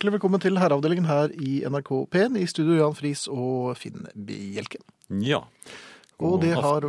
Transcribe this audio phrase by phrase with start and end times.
[0.00, 4.06] og hjertelig velkommen til herreavdelingen her i NRK P1 i studio Jan Friis og Finn
[4.16, 4.78] Bjelke.
[5.20, 5.42] Ja.
[6.16, 6.64] Og God det aften.
[6.64, 6.86] har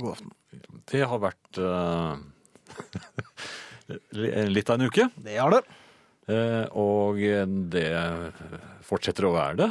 [0.00, 0.30] God aften.
[0.88, 2.16] Det har vært uh...
[4.56, 5.60] litt av en uke, Det har det.
[6.24, 7.20] Uh, og
[7.74, 7.84] det
[8.88, 9.68] fortsetter å være det.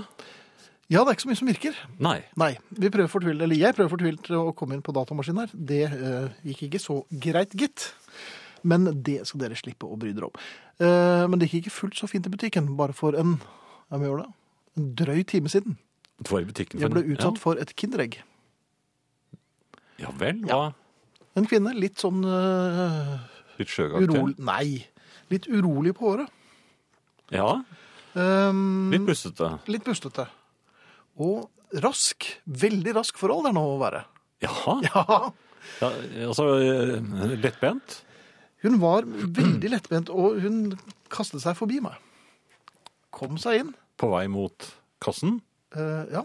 [0.85, 1.81] Ja, det er ikke så mye som virker.
[1.97, 2.19] Nei.
[2.37, 5.57] Nei, vi prøver fortvilt, eller jeg prøver fortvilt å komme inn på datamaskinen her.
[5.73, 7.89] Det uh, gikk ikke så greit, gitt.
[8.65, 10.45] Men det skal dere slippe å bry dere om.
[10.79, 13.37] Eh, men det gikk ikke fullt så fint i butikken, bare for en,
[13.89, 14.31] ja, hva gjør det?
[14.75, 15.77] en drøy time siden.
[16.19, 16.81] Det var i butikken.
[16.83, 18.17] Jeg ble utsatt utsatt for et kinderegg.
[19.99, 20.73] Ja, ja vel, hva?
[21.35, 23.15] En kvinne, litt sånn uh,
[23.59, 24.07] Litt sjøgaktig.
[24.11, 24.85] urolig Nei,
[25.31, 26.31] litt urolig på håret.
[27.31, 27.61] Ja,
[28.15, 29.47] Um, litt bustete?
[29.67, 30.23] litt bustete.
[31.19, 31.49] Og
[31.83, 32.23] rask.
[32.47, 34.05] Veldig rask for alderen å være.
[34.45, 34.75] Jaha.
[34.87, 35.17] Ja,
[35.81, 35.89] Ja,
[36.29, 37.97] altså, eh, lettbent.
[38.65, 40.59] Hun var veldig lettbent, og hun
[41.13, 41.95] kastet seg forbi meg.
[43.15, 43.71] Kom seg inn.
[44.01, 44.71] På vei mot
[45.03, 45.39] kassen.
[45.75, 46.23] eh, ja,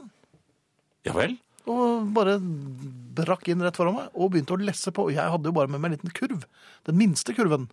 [1.07, 1.37] Ja vel.
[1.71, 5.07] og bare brakk inn rett foran meg og begynte å lesse på.
[5.09, 6.45] Og jeg hadde jo bare med meg en liten kurv.
[6.89, 7.69] Den minste kurven.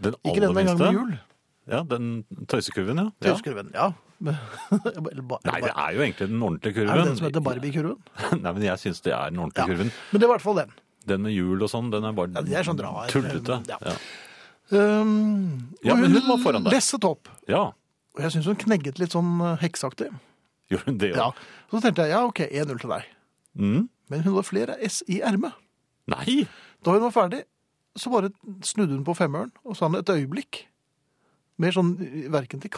[0.00, 0.84] Den Ikke aller den en gang minste.
[0.86, 1.18] med hjul.
[1.66, 3.10] Ja, den tøysekurven, ja.
[3.26, 3.32] ja.
[3.34, 3.88] Tøyskurven, ja.
[5.10, 6.90] Eller ba- Nei, det er jo egentlig den ordentlige kurven.
[6.94, 7.98] Er det den som heter Barbie-kurven?
[8.44, 9.90] Nei, men jeg syns det er den ordentlige kurven.
[10.12, 10.70] Men det var i hvert fall den.
[11.06, 13.06] Den med hjul og sånn, den er bare Ja, det er sånn drar.
[13.12, 13.60] tullete.
[13.70, 13.78] Ja.
[13.80, 13.94] Ja.
[14.74, 16.72] Um, Ja, men hun var foran deg.
[16.74, 17.28] lesset opp.
[17.48, 17.72] ja.
[18.16, 20.08] Og jeg syns hun knegget litt sånn eh, hekseaktig.
[20.72, 21.30] Gjorde hun det Ja.
[21.70, 23.04] Så tenkte jeg ja, OK, 1-0 til deg.
[23.60, 23.88] Mm.
[24.08, 25.52] Men hun hadde flere S i ermet.
[26.08, 26.46] Nei!
[26.82, 27.42] Da hun var ferdig,
[27.94, 28.30] så bare
[28.64, 30.62] snudde hun på femmeren og sa et øyeblikk.
[31.58, 31.92] Mer sånn
[32.32, 32.70] verken til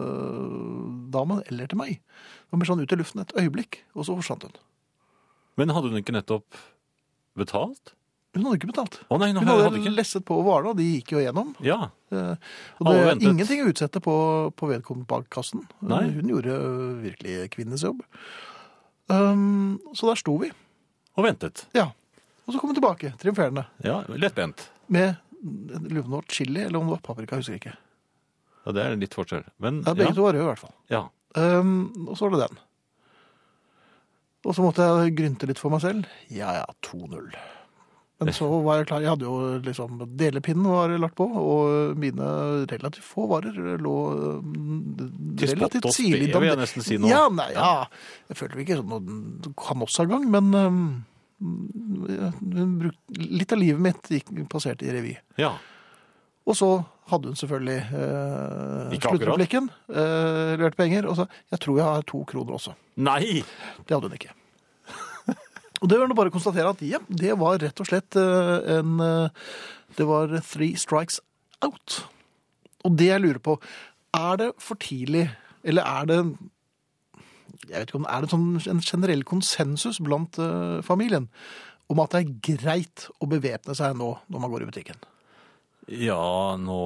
[0.00, 2.00] kassadama eller til meg.
[2.00, 4.56] Det var mer sånn ut i luften et øyeblikk, og så forsvant hun.
[5.60, 6.44] Men hadde hun ikke nettopp
[7.40, 7.94] betalt?
[8.36, 9.00] Hun hadde ikke betalt.
[9.10, 11.48] Å nei, Hun hadde hadde ikke lesset på varene, og de gikk jo gjennom.
[11.66, 11.88] Ja.
[12.14, 12.36] Eh,
[12.78, 14.14] Og det er ingenting å utsette på,
[14.54, 15.64] på vedkommende bak kassen.
[15.82, 16.04] Nei.
[16.14, 16.54] Hun gjorde
[17.02, 18.04] virkelig kvinnes jobb.
[19.10, 20.52] Um, så der sto vi.
[21.18, 21.64] Og ventet.
[21.74, 21.88] Ja.
[22.46, 24.68] Og så kom hun tilbake, triumferende, Ja, Lettbent.
[24.86, 27.74] med jeg lurer på om det var chili eller om det var paprika, jeg ikke.
[28.66, 29.44] Ja, det er litt forskjell.
[29.58, 30.14] Men Ja, begge ja.
[30.18, 30.74] to var røde i hvert fall.
[30.90, 31.08] ja.
[31.34, 32.58] Um, og så var det den.
[34.46, 36.06] Og så måtte jeg grynte litt for meg selv.
[36.32, 37.32] Ja, ja, 2-0.
[38.20, 39.00] Men så var jeg klar.
[39.00, 42.26] Jeg hadde jo liksom Delepinnen var lagt på, og mine
[42.68, 44.50] relativt få varer lå um,
[45.40, 47.08] Til spott relativt og spe, vil jeg nesten si nå.
[47.08, 47.86] Ja, nei, ja.
[48.28, 50.84] Jeg følte vi ikke sånn noen kanossagang, men um,
[53.40, 55.16] litt av livet mitt gikk, passerte i revy.
[55.40, 55.54] ja.
[56.48, 56.68] Og så
[57.10, 62.22] hadde hun selvfølgelig eh, sluttreplikken, eh, levert penger, og sa jeg tror jeg har to
[62.28, 62.76] kroner også.
[63.00, 63.42] Nei!
[63.84, 64.34] Det hadde hun ikke.
[65.80, 69.02] og det var det bare konstatere at ja, det var rett og slett eh, en
[69.04, 69.50] eh,
[69.98, 71.20] Det var three strikes
[71.66, 72.04] out.
[72.86, 73.58] Og det jeg lurer på,
[74.16, 75.28] er det for tidlig,
[75.64, 76.22] eller er det
[77.68, 81.28] jeg vet ikke om Er det sånn en generell konsensus blant eh, familien
[81.90, 85.00] om at det er greit å bevæpne seg nå når man går i butikken?
[85.90, 86.80] Ja, nå,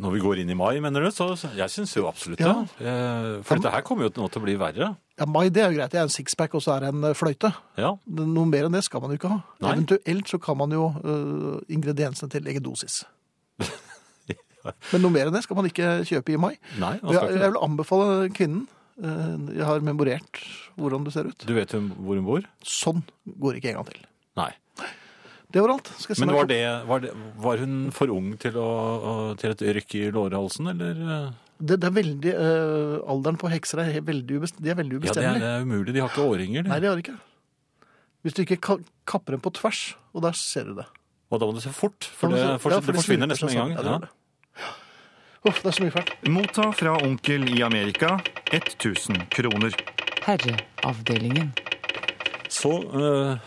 [0.00, 1.10] når vi går inn i mai, mener du?
[1.12, 2.48] Så jeg syns jo absolutt det.
[2.48, 2.62] Ja.
[2.80, 4.94] Eh, For dette her kommer jo nå til å bli verre.
[5.20, 5.92] Ja, mai det er jo greit.
[5.92, 7.50] Det er en sixpack, og så er det en eh, fløyte.
[7.76, 7.92] Ja.
[8.08, 9.40] Noe mer enn det skal man jo ikke ha.
[9.60, 9.74] Nei.
[9.74, 13.02] Eventuelt så kan man jo uh, ingrediensene til legge dosis.
[14.94, 16.54] Men noe mer enn det skal man ikke kjøpe i mai.
[16.80, 18.64] Nei, man skal Jeg, ikke jeg vil anbefale kvinnen
[19.02, 20.42] Jeg har memorert
[20.78, 21.44] hvordan det ser ut.
[21.44, 22.46] Du vet hvor hun bor?
[22.64, 23.02] Sånn
[23.42, 24.04] går ikke en gang til.
[24.38, 24.52] Nei.
[25.52, 25.90] Det var alt.
[26.00, 27.10] Skal jeg Men var, det, var, det,
[27.44, 28.68] var hun for ung til, å,
[29.40, 31.02] til et rykk i lårhalsen, eller?
[31.62, 35.12] det, det er veldig øh, Alderen på hekser er veldig, ubest, de er veldig Ja,
[35.14, 35.94] det er, det er umulig.
[35.94, 36.66] De har ikke årringer.
[36.66, 36.88] Nei, De.
[36.88, 37.18] har de ikke.
[38.22, 38.78] Hvis du ikke ka
[39.08, 40.86] kapper dem på tvers, og der ser du det.
[41.32, 43.60] Og da må du se fort, for det, for, ja, det forsvinner nesten med en
[43.62, 43.76] gang.
[43.76, 43.92] sammen.
[43.92, 44.70] Ja, det.
[45.42, 46.12] Uff, det er så mye fælt.
[46.30, 48.14] Motta fra onkel i Amerika
[48.54, 49.74] 1000 kroner.
[50.22, 51.50] Herreavdelingen.
[52.52, 53.38] Så øh,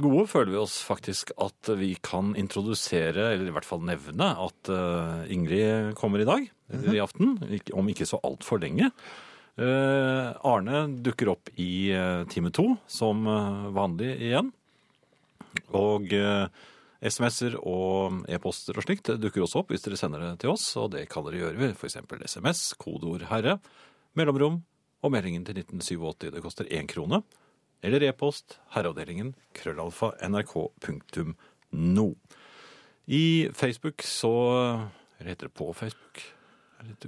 [0.00, 4.70] gode føler vi oss faktisk at vi kan introdusere, eller i hvert fall nevne, at
[4.72, 7.36] øh, Ingrid kommer i dag, eller i aften,
[7.76, 8.88] om ikke så altfor lenge.
[9.60, 14.48] Eh, Arne dukker opp i eh, time to, som eh, vanlig igjen.
[15.76, 16.46] Og eh,
[17.00, 20.94] SMS-er og e-poster og slikt dukker også opp hvis dere sender det til oss, og
[20.94, 21.98] det kan dere gjøre ved f.eks.
[22.24, 23.58] SMS, kodeord 'herre',
[24.16, 24.62] mellomrom
[25.04, 26.32] og meldingen til 1987.
[26.32, 27.22] Det koster én krone.
[27.82, 32.08] Eller e-post herreavdelingen krøllalfa nrk.no.
[33.10, 33.24] I
[33.56, 34.32] Facebook så
[35.18, 36.22] Eller heter det på Facebook?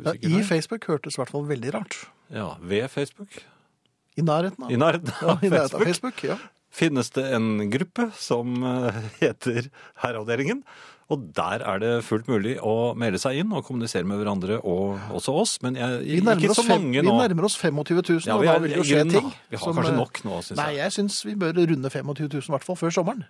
[0.05, 0.43] Ja, I.
[0.45, 1.97] Facebook hørtes i hvert fall veldig rart.
[2.33, 3.39] Ja, ved Facebook.
[4.17, 6.25] I nærheten av, I nærheten ja, i nærheten av Facebook Facebook.
[6.29, 6.37] Ja.
[6.73, 9.69] finnes det en gruppe som eh, heter
[10.03, 10.63] Herreavdelingen.
[11.13, 14.99] Og der er det fullt mulig å melde seg inn og kommunisere med hverandre og
[15.19, 15.55] også oss.
[15.65, 17.13] Men jeg, Vi nærmer, ikke oss mange fem, nå.
[17.19, 19.29] vi nærmer oss 25 000, Ja, og da vil det jo skje ting.
[19.53, 20.83] Vi har som, kanskje eh, nok nå, synes Nei, jeg.
[20.87, 23.25] jeg syns vi bør runde 25 000, i hvert fall før sommeren.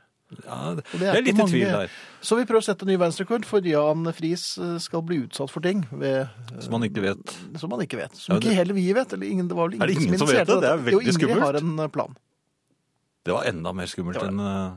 [0.46, 1.90] Ja, det, det er, er litt i tvil der.
[2.24, 5.60] Så vi prøver å sette ny verdensrekord, for Jan Friis eh, skal bli utsatt for
[5.60, 6.30] ting ved,
[6.64, 7.34] Som han ikke vet.
[7.60, 8.16] som han ikke vet.
[8.16, 9.12] Som Ja, det- ikke heller vi vet.
[9.12, 10.60] Eller ingen, det var vel ingen, Er det ingen som vet det?
[10.64, 11.44] Det er veldig veldig jo, Ingrid skummelt.
[11.50, 12.16] har en eh, plan.
[13.28, 14.72] Det var enda mer skummelt enn eh,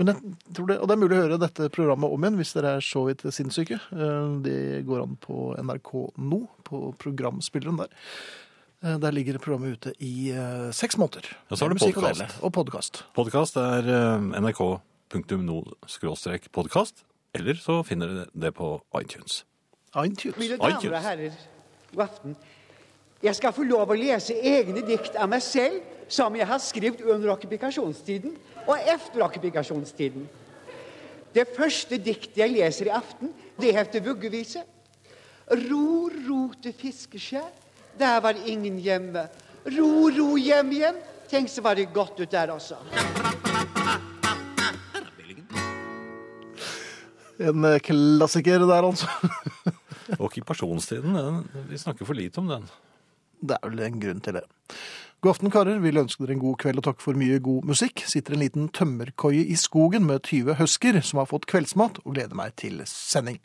[0.00, 0.16] Men jeg
[0.56, 2.82] tror det, og det er mulig å høre dette programmet om igjen hvis dere er
[2.82, 3.76] så vidt sinnssyke.
[3.94, 7.88] Eh, Det går an på NRK nå, på programspilleren der.
[8.82, 11.22] Eh, Der ligger programmet ute i eh, seks måneder.
[11.50, 12.26] Og så er det podkast.
[12.42, 13.02] og podkast.
[13.14, 16.94] Podkast er uh, nrk.no-podkast,
[17.38, 19.44] eller så finner dere det på iTunes.
[19.94, 20.34] iTunes.
[20.42, 21.30] Mine damer og herrer,
[21.94, 22.34] god aften.
[23.24, 25.80] Jeg skal få lov å lese egne dikt av meg selv,
[26.12, 28.34] som jeg har skrevet under okkupasjonstiden
[28.66, 30.26] og efter okkupasjonstiden.
[31.32, 34.60] Det første diktet jeg leser i aften, det heter Vuggevise.
[35.64, 37.48] Ro, ro til fiskeskjær,
[37.96, 39.24] der var ingen hjemme.
[39.72, 41.00] Ro, ro hjem igjen,
[41.32, 42.76] tenk så var det godt ut der også.
[47.40, 49.08] En eh, klassiker der, altså.
[50.20, 52.68] Okkupasjonstiden, den, vi snakker for lite om den.
[53.44, 54.44] Det er vel en grunn til det.
[55.24, 55.80] God aften, karer.
[55.80, 58.02] Vil ønske dere en god kveld og takk for mye god musikk.
[58.08, 62.36] Sitter en liten tømmerkoie i skogen med 20 husker som har fått kveldsmat, og gleder
[62.36, 63.40] meg til sending.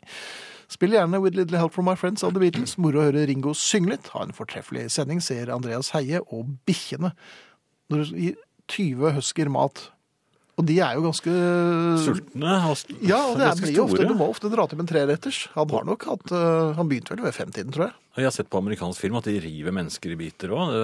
[0.70, 2.76] Spill gjerne With Little Help From My Friends av The Beatles.
[2.78, 4.10] Moro å høre Ringo synge litt.
[4.14, 7.14] Ha en fortreffelig sending, ser Andreas Heie og bikkjene.
[7.90, 8.36] Når du gir
[8.70, 9.88] 20 husker mat
[10.60, 11.34] Og de er jo ganske
[12.04, 14.84] Sultne og Ja, og det er, blir jo ofte, du må ofte dra til med
[14.84, 15.38] en treretters.
[15.54, 17.94] Han har nok hatt uh, Han begynte vel ved femtiden, tror jeg.
[18.20, 20.74] Jeg har sett på amerikansk film at de river mennesker i biter òg,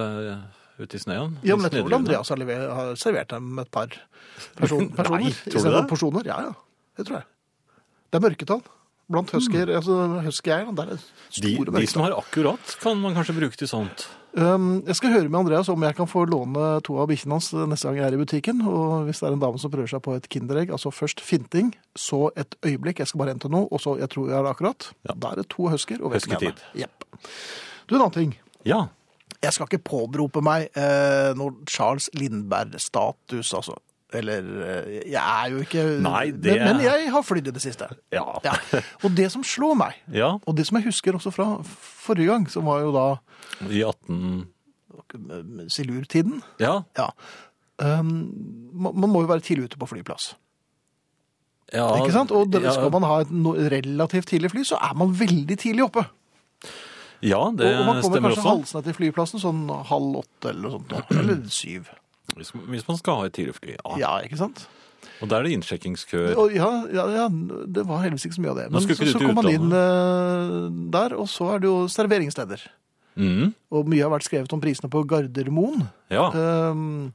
[0.77, 1.37] ute i snøen?
[1.45, 1.97] Ja, men jeg tror.
[1.97, 3.93] Andreas har, lever, har servert dem et par
[4.57, 5.27] person, personer.
[5.27, 5.83] Nei, tror du det?
[5.91, 6.29] Porsjoner.
[6.29, 6.55] Ja, ja.
[6.97, 7.29] Det tror jeg.
[8.07, 8.65] Det er mørketall.
[9.07, 10.71] Blant husker, altså husker jeg.
[10.75, 11.79] der er de, mørketall.
[11.79, 14.07] de som har akkurat, kan man kanskje bruke til sånt.
[14.37, 17.47] Um, jeg skal høre med Andreas om jeg kan få låne to av bikkjene hans
[17.55, 18.59] neste gang jeg er i butikken.
[18.69, 21.71] Og hvis det er en dame som prøver seg på et kinderegg, altså først finting,
[21.97, 24.51] så et øyeblikk, jeg skal bare hente noe, og så jeg tror jeg har det
[24.53, 24.89] akkurat.
[25.09, 26.61] Da er det to husker og Husketid.
[26.77, 27.07] Jepp.
[27.87, 28.37] Du, en annen ting.
[28.67, 28.87] Ja,
[29.43, 33.75] Jeg skal ikke påberope meg eh, noen Charles Lindberg-status, altså.
[34.15, 37.61] Eller eh, Jeg er jo ikke Nei, det- men, men jeg har flydd i det
[37.61, 37.89] siste.
[38.15, 38.23] Ja.
[39.03, 42.45] Og det som slår meg, ja, og det som jeg husker også fra forrige gang,
[42.49, 43.07] som var jo da
[43.67, 44.47] i 18...
[45.11, 47.09] eh, silurtiden Ja, Ja.
[47.77, 50.31] Um, man må jo være tidlig ute på flyplass.
[51.73, 52.31] ja ikke sant?
[52.31, 53.29] Og ja, skal man ha et
[53.75, 56.05] relativt tidlig fly, så er man veldig tidlig oppe.
[57.21, 58.49] Ja, det og, og man kommer kanskje også.
[58.55, 59.61] halsende til flyplassen sånn
[59.91, 61.11] halv åtte eller noe sånt.
[61.19, 61.91] Eller syv.
[62.35, 63.77] Hvis, hvis man skal ha et tidligfly.
[63.77, 63.97] Ja.
[64.01, 64.65] Ja, ikke sant?
[65.21, 66.33] Og da er det innsjekkingskøer.
[66.53, 68.65] Ja, ja, ja, det var heldigvis ikke så mye av det.
[68.73, 72.65] Men så, så kom man inn uh, der, og så er det jo serveringssteder.
[73.17, 75.87] Mm, Og mye har vært skrevet om prisene på Gardermoen.
[76.13, 77.13] ja, Um,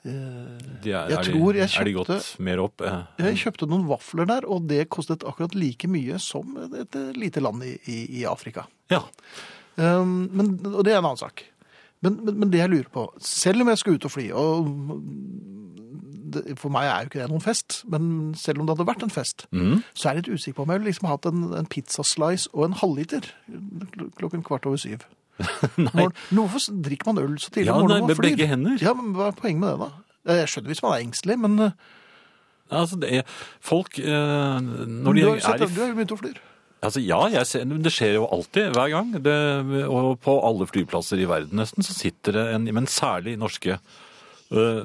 [0.00, 2.80] de er, jeg tror jeg kjøpte, er de gått mer opp?
[2.80, 7.10] Uh, jeg kjøpte noen vafler der, og det kostet akkurat like mye som et eh,
[7.20, 8.64] lite land i, i, i Afrika.
[8.88, 9.02] Ja.
[9.76, 11.44] Um, men, og det er en annen sak.
[12.02, 14.70] Men, men, men det jeg lurer på, selv om jeg skal ut og fly, og
[16.30, 18.04] det, for meg er jo ikke det noen fest, men
[18.38, 19.80] selv om det hadde vært en fest, Mm.
[19.94, 22.68] så er jeg litt usikker på om jeg ville liksom hatt en, en pizzaslice og
[22.68, 23.26] en halvliter
[24.20, 25.02] klokken kvart over syv.
[25.76, 27.72] Morgen- hvorfor drikker man øl så tidlig?
[27.72, 28.28] Ja, nei, med flyr?
[28.30, 28.76] begge hender.
[28.84, 30.34] Ja, men Hva er poenget med det, da?
[30.36, 31.70] Jeg skjønner hvis man er engstelig, men eh,
[32.70, 33.22] Altså, det er,
[33.60, 36.32] folk eh, Når de du, har sett, er i du har jo begynt å fly.
[36.80, 39.12] Altså, ja, jeg ser, det skjer jo alltid, hver gang.
[39.20, 39.36] Det,
[39.84, 44.84] og på alle flyplasser i verden nesten, så sitter det en Men særlig norske øh,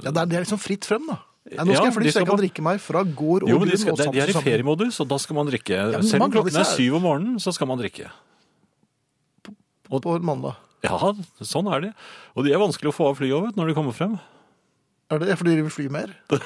[0.00, 1.18] Ja, det er, det er liksom fritt frem, da.
[1.46, 3.70] Ja, nå skal jeg fly, så jeg kan drikke meg fra gård og Jo, men
[3.70, 5.76] de, skal, og de, de er i og feriemodus, og da skal man drikke.
[5.76, 8.08] Ja, Selv om klokken er syv om morgenen, så skal man drikke.
[9.86, 10.56] På mandag.
[10.82, 10.98] Ja,
[11.46, 11.92] sånn er det.
[12.34, 14.16] Og de er vanskelig å få av flyet over når de kommer frem.
[15.12, 16.16] Er det fordi de vil fly mer?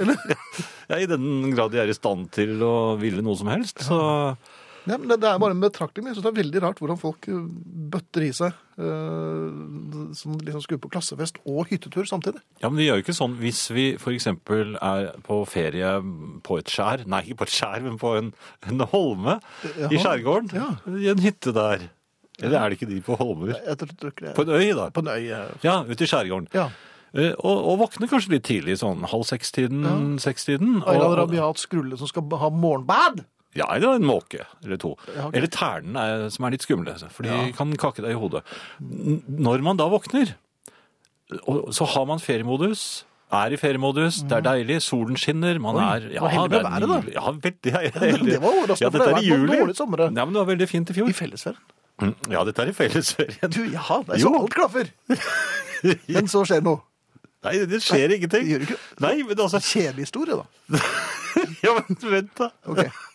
[0.90, 3.84] Ja, I den grad de er i stand til å ville noe som helst.
[3.86, 3.98] Så
[4.88, 6.02] Ja, men det, det er bare en betraktning.
[6.06, 7.42] men Jeg syns det er veldig rart hvordan folk eh,
[7.92, 12.40] bøtter i seg eh, som liksom skulle på klassefest og hyttetur samtidig.
[12.62, 15.92] Ja, men vi gjør jo ikke sånn hvis vi eksempel er på ferie
[16.46, 18.32] på et skjær, nei, ikke på et skjær, men på en,
[18.72, 19.38] en holme
[19.90, 20.70] i skjærgården, Ja.
[20.96, 21.86] i en hytte der.
[22.40, 23.52] Eller er det ikke de på holmer?
[23.60, 24.86] Jeg tror ikke det På en øy da.
[24.96, 25.26] På en øy.
[25.60, 26.48] Ja, ute i skjærgården.
[26.56, 26.70] Ja.
[27.14, 29.96] Eh, Og, og våkner kanskje litt tidlig, sånn halv seks-tiden, Ja.
[30.22, 30.82] seks-tiden.
[30.86, 33.24] Aylan og- Rabiat skrulle som skal ha morgenbad!
[33.56, 34.96] Ja, eller en måke eller to.
[35.16, 35.38] Ja, okay.
[35.40, 37.50] Eller ternen er, som er litt skumle, for de Ja.
[37.50, 38.44] kan kake deg i hodet.
[38.80, 40.34] Når man da våkner,
[41.48, 43.02] og så har man feriemodus,
[43.32, 46.62] er i feriemodus, det er deilig, solen skinner, man Oi, er ja, heldig med det
[46.62, 47.12] været, da.
[47.12, 48.30] Ja, veldig heldig.
[48.30, 50.16] Det var overraskende, ja, for det har vært.
[50.16, 51.08] Ja, men det var veldig fint i fjor.
[51.08, 51.58] I fellesferien.
[52.00, 53.50] Mm, Ja, dette er i fellesferien.
[53.50, 54.90] Du, ja, det er så alt klaffer.
[56.08, 56.80] Men så skjer noe.
[57.46, 58.44] Nei, det skjer ingenting.
[58.44, 58.80] Det gjør ikke.
[59.00, 60.80] Nei, men altså, Kjedelig historie, da.
[61.64, 62.50] ja, men vent da.
[62.68, 62.84] Ok.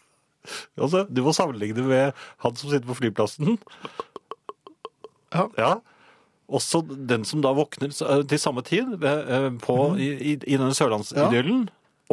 [0.77, 2.12] Altså, du må sammenligne med
[2.44, 3.55] han som sitter på flyplassen.
[5.34, 5.48] Ja.
[5.58, 5.70] Ja.
[6.46, 10.75] Også den som da våkner eh, til samme tid eh, på, i, i, i denne
[10.77, 11.63] sørlandsidyllen.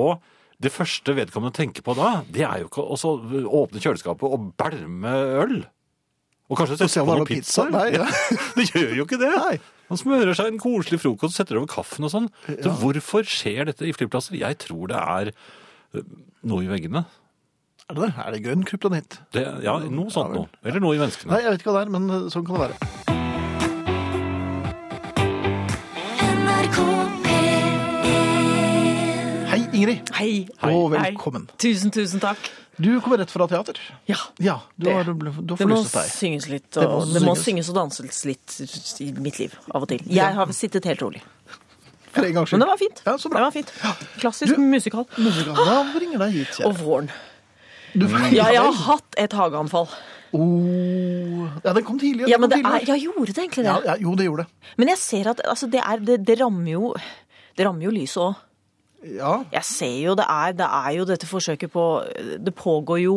[0.01, 0.17] Og
[0.65, 3.13] det første vedkommende tenker på da, det er jo ikke å
[3.61, 5.57] åpne kjøleskapet og bælme øl.
[6.49, 7.67] Og kanskje se sette på man noe noe pizza.
[7.67, 7.77] pizza.
[7.77, 8.09] Nei, ja.
[8.57, 9.33] Det gjør jo ikke det.
[9.37, 9.57] Nei.
[9.93, 12.29] Man smører seg en koselig frokost, setter over kaffen og sånn.
[12.49, 14.39] Så hvorfor skjer dette i flyplasser?
[14.41, 16.07] Jeg tror det er eh,
[16.49, 17.05] noe i veggene.
[17.91, 18.13] Er det det?
[18.25, 19.21] Er det grønn kryptonitt?
[19.37, 20.49] Det, ja, noe sånt noe.
[20.65, 21.35] Eller noe i menneskene.
[21.35, 23.22] Nei, jeg vet ikke hva det er, men eh, sånn kan det være.
[29.83, 30.11] Ingrid.
[30.15, 30.47] Hei.
[30.69, 31.11] Og Hei.
[31.11, 31.49] velkommen.
[31.59, 32.39] Tusen, tusen takk.
[32.81, 33.79] Du kommer rett fra teater.
[34.09, 34.17] Ja.
[34.39, 37.35] Ja, du Det- har, du har Det må synges litt, Det og må det må
[37.37, 37.69] synges.
[37.69, 39.99] og danses litt i mitt liv av og til.
[40.07, 41.21] Jeg har sittet helt rolig.
[42.13, 42.59] For en gangs skyld.
[42.59, 43.03] Men det var fint.
[43.07, 43.39] Ja, så bra.
[43.39, 43.73] Det var fint.
[44.21, 45.07] Klassisk Du- musikal.
[45.19, 45.55] Musikal.
[45.55, 47.11] Hva bringer deg hit, Og våren.
[47.95, 49.89] Du, Ja, jeg har hatt et hageanfall.
[50.33, 51.49] Oh.
[51.65, 52.27] Ja, den kom tidlig.
[52.29, 54.45] Ja, den men kom det er, ja, gjorde det egentlig ja, ja, jo, det gjorde
[54.47, 54.47] det.
[54.79, 56.95] Men jeg ser at altså, det, er, det, det rammer jo
[57.57, 58.35] det rammer jo lyset òg.
[59.03, 61.85] Ja, Jeg ser jo det er, det er jo dette forsøket på
[62.39, 63.17] Det pågår jo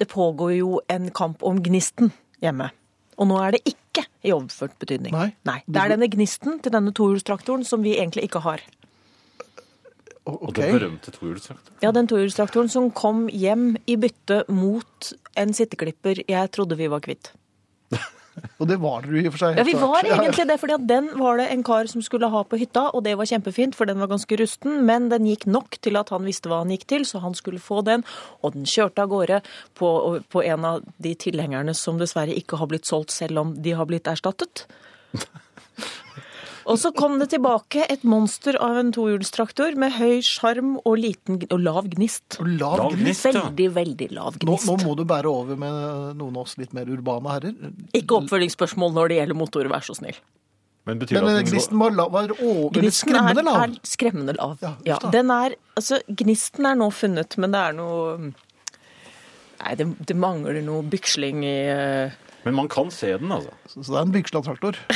[0.00, 2.70] Det pågår jo en kamp om gnisten hjemme.
[3.16, 5.14] Og nå er det ikke i overført betydning.
[5.14, 5.58] Nei.
[5.64, 8.64] Det er denne gnisten til denne tohjulstraktoren som vi egentlig ikke har.
[10.26, 10.42] Okay.
[10.42, 11.78] Og den berømte tohjulstraktoren.
[11.84, 17.04] Ja, den tohjulstraktoren som kom hjem i bytte mot en sitteklipper jeg trodde vi var
[17.04, 17.30] kvitt.
[18.60, 19.58] Og det var dere i og for seg.
[19.60, 22.42] Ja, vi var egentlig det, fordi at den var det en kar som skulle ha
[22.46, 25.78] på hytta, og det var kjempefint, for den var ganske rusten, men den gikk nok
[25.84, 28.04] til at han visste hva han gikk til, så han skulle få den,
[28.42, 29.42] og den kjørte av gårde
[29.78, 29.90] på,
[30.32, 33.88] på en av de tilhengerne som dessverre ikke har blitt solgt, selv om de har
[33.88, 34.66] blitt erstattet.
[36.66, 41.38] Og så kom det tilbake et monster av en tohjulstraktor med høy sjarm og, liten,
[41.46, 42.40] og lav gnist.
[42.42, 43.22] Og Lav Lav gnist.
[43.22, 43.44] gnist, ja.
[43.46, 44.66] Veldig, veldig lav gnist.
[44.66, 45.76] nå må du bære over med
[46.18, 47.54] noen av oss litt mer urbane herrer.
[47.94, 50.18] Ikke oppfølgingsspørsmål når det gjelder motor, vær så snill.
[50.86, 53.62] Men betyr Men det eh, gnisten var, lav, var over, Gnisten skremmende er, lav.
[53.62, 54.58] er skremmende lav.
[54.62, 58.18] Ja, Ja, den er, altså, gnisten er nå funnet, men det er noe
[59.56, 62.12] Nei, det, det mangler noe byksling i eh,
[62.46, 63.50] Men man kan se den, altså.
[63.66, 64.78] Så så det er en vigsla traktor?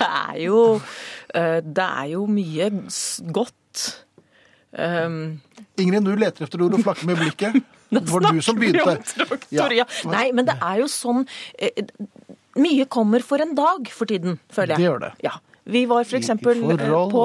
[0.00, 0.60] Det er jo
[1.36, 2.70] eh, Det er jo mye
[3.36, 3.82] godt.
[4.72, 5.40] Um,
[5.76, 7.58] Ingrid, du leter efter ord og flakker med blikket.
[7.90, 8.94] Det var du som begynte.
[9.12, 9.84] Traktor, ja.
[10.08, 11.24] Nei, men det er jo sånn
[11.58, 11.82] eh,
[12.60, 14.80] Mye kommer for en dag for tiden, føler jeg.
[14.80, 15.10] Det gjør det.
[15.26, 15.32] Ja.
[15.70, 17.24] Vi var forhold på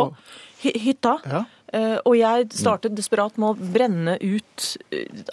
[0.65, 1.43] hytta, Ja.
[1.73, 4.67] eh, og jeg startet desperat med å brenne ut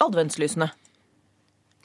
[0.05, 0.69] adventslysene.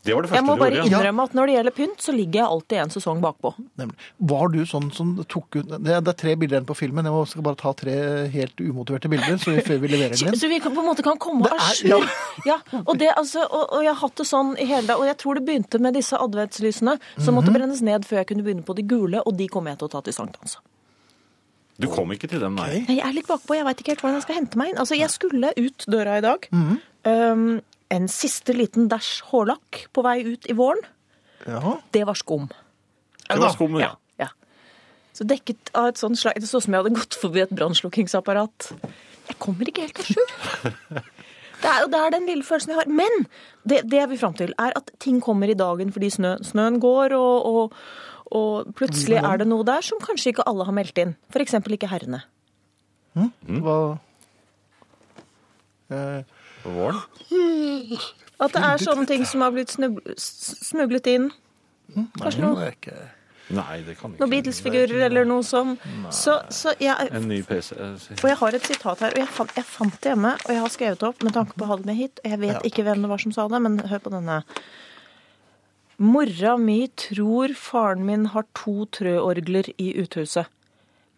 [0.09, 0.89] Det var det Jeg første må du bare gjorde.
[0.91, 0.99] ja.
[1.03, 3.51] innrømme at når det gjelder pynt, så ligger jeg alltid en sesong bakpå.
[3.83, 3.97] Nemlig.
[4.33, 7.05] Var du sånn som tok ut Det er, det er tre bilder igjen på filmen.
[7.11, 7.97] Jeg skal bare ta tre
[8.33, 10.39] helt umotiverte bilder så vi, før vi leverer den inn.
[10.41, 12.09] Så vi kan, på en måte kan komme Det à er- jour.
[12.49, 14.97] Ja, og, det, altså, og, og jeg har hatt det sånn i hele dag.
[14.99, 17.59] Og jeg tror det begynte med disse adventslysene som måtte Mhm.
[17.61, 19.93] brennes ned før jeg kunne begynne på de gule, og de kommer jeg til å
[19.99, 20.57] ta til sankthans.
[21.79, 22.81] Du kom ikke til dem, nei.
[22.83, 22.97] Okay.
[22.99, 24.79] Jeg er litt bakpå, jeg veit ikke helt hvordan jeg skal hente meg inn.
[24.83, 26.49] Altså, jeg skulle ut døra i dag.
[26.51, 26.79] Mhm.
[27.07, 27.61] Um,
[27.95, 30.83] en siste liten dæsj hårlakk på vei ut i våren.
[31.47, 31.79] Ja.
[31.95, 32.49] Det var skum.
[33.29, 33.95] Det var skum, ja.
[34.21, 34.29] Ja.
[35.17, 37.55] Så dekket av et sånt slag Det så ut som jeg hadde gått forbi et
[37.55, 38.73] brannslukkingsapparat.
[39.29, 41.07] Jeg kommer ikke helt à jour.
[41.59, 42.87] Det er, det er den lille følelsen jeg har.
[42.87, 43.25] Men
[43.67, 46.79] det, det jeg vil fram til, er at ting kommer i dagen fordi snø, snøen
[46.79, 47.79] går, og, og,
[48.39, 51.17] og plutselig er det noe der som kanskje ikke alle har meldt inn.
[51.33, 51.59] F.eks.
[51.59, 52.23] ikke herrene.
[53.19, 53.79] Hva
[55.91, 56.38] eh,
[56.69, 57.03] På våren.
[58.45, 61.31] At det er sånne ting som har blitt smuglet inn.
[62.21, 62.73] Kanskje det noe,
[63.49, 64.21] Nei, det kan ikke.
[64.21, 65.81] noen Beatles-figurer eller noe sånt.
[66.13, 67.71] Så, så jeg, En ny PC.
[67.81, 70.51] eh, Og jeg har et sitat her, og jeg fant, jeg fant det hjemme, og
[70.53, 72.21] jeg har skrevet det opp med tanke på å ha det med hit.
[72.21, 74.37] og Jeg vet ikke hvem det var som sa det, men hør på denne.
[75.99, 80.47] Mora mi tror faren min har to trøorgler i uthuset,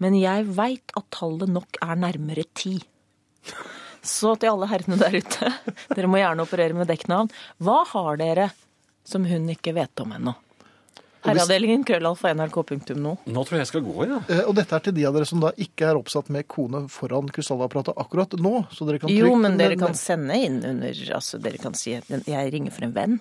[0.01, 2.79] men jeg veit at tallet nok er nærmere ti.
[4.03, 5.51] Så til alle herrene der ute,
[5.97, 7.29] dere må gjerne operere med dekknavn.
[7.61, 8.51] Hva har dere
[9.05, 10.37] som hun ikke vet om ennå?
[11.21, 13.11] Herreavdelingen krøllalfa nrk.no.
[13.29, 14.21] Nå tror jeg jeg skal gå, ja.
[14.33, 16.87] Eh, Og dette er til de av dere som da ikke er oppsatt med kone
[16.89, 18.55] foran krystallapparatet akkurat nå.
[18.73, 22.55] Så dere kan Jo, men dere kan sende inn under Altså, dere kan si jeg
[22.55, 23.19] ringer for en venn.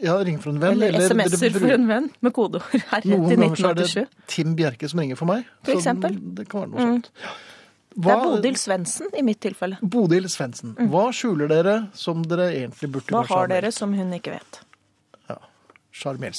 [0.00, 0.78] Ja, ring for en venn.
[0.78, 4.06] Eller eller SMS-er for en venn med kodeord her Noen til ganger så er det
[4.32, 5.42] Tim Bjerke som ringer for meg.
[5.66, 6.14] For så eksempel.
[6.38, 7.10] Det kan være noe sånt.
[7.94, 9.76] Det er Bodil Svendsen i mitt tilfelle.
[9.80, 10.72] Bodil Svendsen.
[10.90, 14.58] Hva skjuler dere som dere egentlig burde Hva har dere som hun ikke vet?
[15.30, 15.38] Ja.
[15.94, 16.34] P1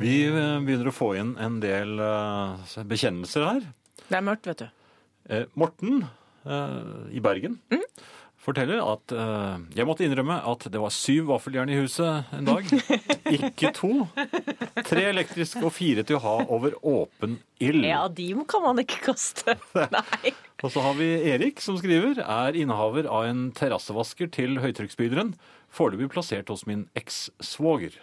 [0.00, 3.66] Vi eh, begynner å få inn en del eh, bekjennelser her.
[4.06, 4.70] Det er mørkt, vet du.
[5.30, 6.06] Eh, Morten
[7.12, 7.58] i Bergen
[8.40, 12.70] forteller at uh, jeg måtte innrømme at det var syv vaffeljern i huset en dag.
[13.36, 13.90] Ikke to.
[14.86, 17.84] Tre elektriske og fire til å ha over åpen ild.
[17.84, 19.58] Ja, de kan man ikke kaste.
[19.96, 20.32] Nei.
[20.64, 25.34] Og så har vi Erik som skriver er innehaver av en terrassevasker til høytrykksspyderen.
[25.70, 27.94] Foreløpig plassert hos min eks-svoger.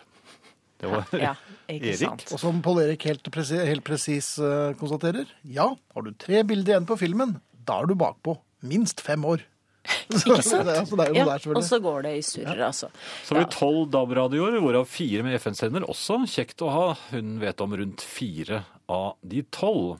[0.77, 1.33] Det var Ja,
[1.73, 1.99] ikke Erik.
[2.05, 2.29] sant.
[2.37, 6.75] Og som Pål Erik helt, presi helt presis eh, konstaterer, ja, har du tre bilder
[6.75, 8.37] igjen på filmen, da er du bakpå
[8.69, 9.41] minst fem år.
[10.11, 10.87] Ikke sant?
[10.89, 11.25] så det er Ja,
[11.55, 12.89] og så går det i surr, altså.
[13.23, 16.21] Så har vi tolv DAB-radioer, hvorav fire med FN-sender også.
[16.27, 16.87] Kjekt å ha.
[17.11, 19.97] Hun vet om rundt fire av de tolv.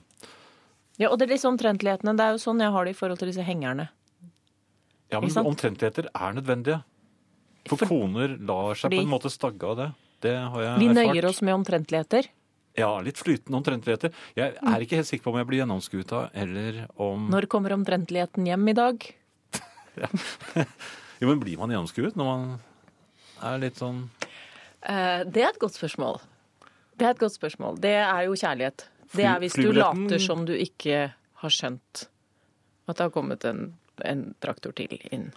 [0.98, 2.16] Ja, og det er disse omtrentlighetene.
[2.18, 3.88] Det er jo sånn jeg har det i forhold til disse hengerne.
[5.12, 6.82] Ja, men omtrentligheter er nødvendige.
[7.68, 9.88] For, For- koner lar seg Fordi- på en måte stagge av det.
[10.20, 11.14] Det har jeg Vi erfart.
[11.14, 12.26] nøyer oss med omtrentligheter.
[12.78, 14.12] Ja, litt flytende omtrentligheter.
[14.36, 18.46] Jeg er ikke helt sikker på om jeg blir gjennomskuta, eller om Når kommer omtrentligheten
[18.46, 19.14] hjem i dag?
[21.18, 22.42] Jo, men blir man gjennomskuet når man
[23.42, 24.04] er litt sånn
[24.82, 26.20] Eh, det er et godt spørsmål.
[26.98, 27.80] Det er et godt spørsmål.
[27.82, 28.86] Det er jo kjærlighet.
[29.14, 31.08] Det er hvis du later som du ikke
[31.42, 32.08] har skjønt
[32.88, 33.74] at det har kommet en,
[34.04, 35.30] en traktor til inn.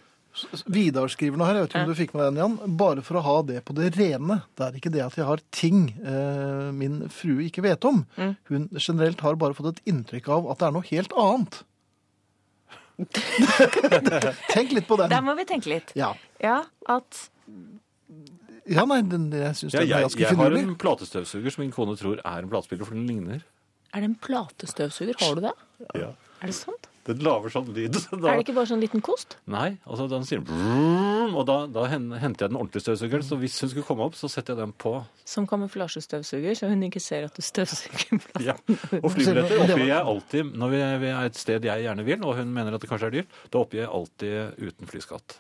[0.72, 2.76] Vidar skriver noe her, jeg vet ikke om du fikk med den, Jan.
[2.80, 4.38] Bare for å ha det på det rene.
[4.56, 8.06] Det er ikke det at jeg har ting eh, min frue ikke vet om.
[8.16, 8.38] Mm.
[8.48, 11.60] Hun generelt har bare fått et inntrykk av at det er noe helt annet.
[14.54, 15.12] Tenk litt på den.
[15.12, 15.94] Der må vi tenke litt.
[15.98, 16.14] Ja.
[16.42, 16.62] Ja,
[16.92, 17.28] at
[18.70, 20.22] ja, nei, den, jeg syns ja, den er ganske finurlig.
[20.22, 20.62] jeg har finurlig.
[20.68, 23.42] en platestøvsuger som min kone tror er en platespiller, for den ligner.
[23.92, 25.18] Er det en platestøvsuger?
[25.20, 25.54] Har du det?
[25.98, 26.14] Ja.
[26.42, 26.91] Er det sant?
[27.08, 27.96] Den lager sånn lyd.
[28.12, 29.38] Da, Er det ikke bare sånn liten kost?
[29.50, 33.26] Nei, altså den sier vroom, og da, da henter jeg den ordentlige støvsugeren.
[33.26, 34.94] Så hvis hun skulle komme opp, så setter jeg den på.
[35.26, 38.20] Som kamuflasjestøvsuger, så hun ikke ser at du støvsuger.
[38.52, 38.54] Ja.
[39.02, 42.54] Og flybilletter oppgir jeg alltid når vi er et sted jeg gjerne vil, og hun
[42.54, 43.40] mener at det kanskje er dyrt.
[43.54, 45.40] Da oppgir jeg alltid uten flyskatt.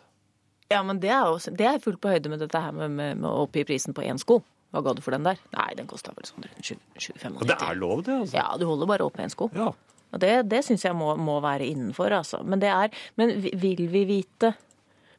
[0.71, 3.17] Ja, men det er også, det er fullt på høyde med dette her med, med,
[3.19, 4.39] med å oppgi prisen på én sko.
[4.71, 5.39] Hva ga du for den der?
[5.51, 8.15] Nei, den kosta vel sånn rundt 25 Og det er lov, det.
[8.23, 8.37] altså.
[8.39, 9.49] Ja, du holder bare opp én sko.
[9.51, 9.73] Ja.
[10.11, 12.37] Og det, det syns jeg må, må være innenfor, altså.
[12.43, 12.87] Men det er
[13.19, 14.53] Men vil vi vite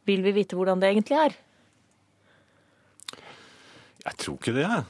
[0.05, 1.31] Vil vi vite hvordan det egentlig er?
[4.03, 4.67] Jeg tror ikke det.
[4.67, 4.83] jeg.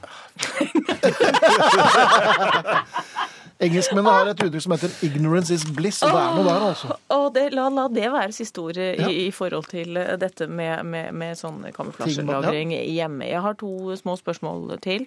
[3.63, 6.87] Engelskmennene har et uttrykk som heter 'ignorance is bliss', og det er noe der, altså.
[7.13, 10.83] Og det, la, la det være siste ord i, i forhold til eh, dette med,
[10.89, 13.29] med, med sånn kamuflasjelagring hjemme.
[13.29, 15.01] Jeg har to små spørsmål til,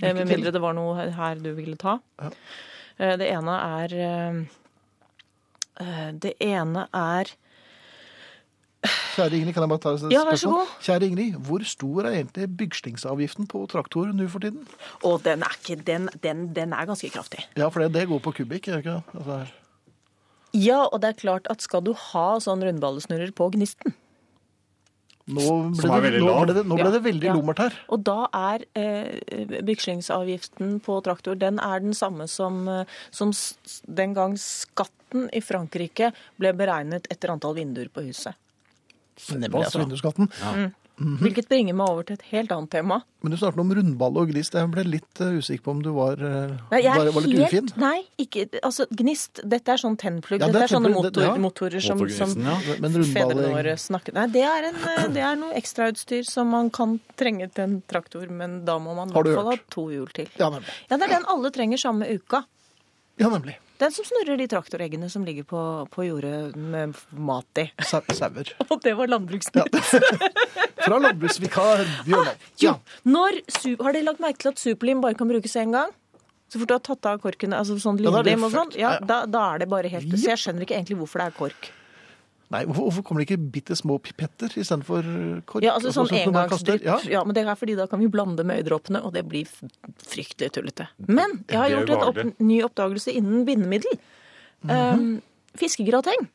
[0.00, 0.30] eh, med til.
[0.32, 1.98] mindre det var noe her du ville ta.
[2.22, 2.32] Eh,
[2.98, 4.42] Det ene er eh,
[5.80, 7.32] eh, Det ene er
[8.82, 10.70] Kjære Ingrid, kan jeg bare ta et Ja, vær så god.
[10.82, 14.64] Kjære Ingrid, hvor stor er egentlig bygslingsavgiften på traktor nå for tiden?
[15.06, 17.44] Å, den er, ikke, den, den, den er ganske kraftig.
[17.54, 19.20] Ja, for det, det går på kubikk, gjør det ikke det?
[19.20, 19.38] Altså.
[20.58, 23.94] Ja, og det er klart at skal du ha sånn rundballesnurrer på gnisten,
[25.30, 27.34] nå ble, det, nå ble det, nå ble Ja, det veldig ja.
[27.36, 27.76] lummert her.
[27.94, 33.30] Og da er eh, bykslingsavgiften på traktor den er den samme som, eh, som
[33.86, 36.10] den gang skatten i Frankrike
[36.42, 38.34] ble beregnet etter antall vinduer på huset.
[39.30, 41.26] Nemlig altså vindusskatten.
[41.26, 42.98] Hvilket bringer meg over til et helt annet tema.
[43.22, 44.54] Men du snakket om rundball og gnist.
[44.58, 47.26] Jeg ble litt eh, usikker på om du var, eh, Nei, jeg er var, var
[47.26, 47.70] litt helt, ufin.
[47.82, 49.42] Nei, ikke, altså gnist.
[49.44, 50.40] Dette er sånn tennplugg.
[50.40, 51.34] Ja, det er dette er sånne motor, det- ja.
[51.42, 52.56] motorer som, som ja.
[53.12, 56.98] Fedrene våre snakker Nei, det er, en, eh, det er noe ekstrautstyr som man kan
[57.16, 60.28] trenge til en traktor, men da må man i hvert fall ha to hjul til.
[60.38, 60.72] Ja, nemlig.
[60.90, 62.44] Ja, det er den alle trenger samme uka.
[63.20, 63.58] Ja, nemlig.
[63.82, 67.64] Den som snurrer de traktoreggene som ligger på, på jordet med mat i.
[67.82, 68.52] Sau- Sauer.
[68.70, 69.74] Og det var landbruksnytt.
[70.84, 72.30] Fra landbruksvikar Bjørnov.
[72.36, 72.76] Ah, Ja.
[73.06, 73.40] når,
[73.82, 75.90] har dere lagt merke til at superlim bare kan brukes én gang?
[76.52, 78.90] Så fort du har tatt av korkene, altså sånn Ja, limlim og sånn, ja, Ja,
[79.00, 79.06] ja.
[79.08, 81.70] da, da er det bare helt Så jeg skjønner ikke egentlig hvorfor det er kork.
[82.52, 85.06] Nei, hvorfor, hvorfor kommer det ikke bitte små pipetter istedenfor
[85.48, 85.64] kork?
[85.64, 86.84] Ja, altså sånn som engangsdrypp.
[86.84, 86.98] Ja.
[87.08, 87.22] Ja.
[87.24, 89.48] men det er fordi da kan vi blande med øyedråpene, og det blir
[90.04, 90.90] fryktelig tullete.
[91.08, 93.96] Men jeg har gjort en opp, ny oppdagelse innen bindemiddel.
[94.68, 95.22] um,
[95.58, 96.28] fiskegrateng.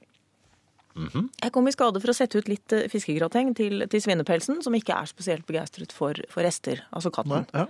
[0.97, 4.73] Jeg kom i skade for å sette ut litt eh, fiskegrateng til, til svinepelsen, som
[4.73, 7.45] ikke er spesielt begeistret for, for rester, altså Nei, katten.
[7.53, 7.67] ja.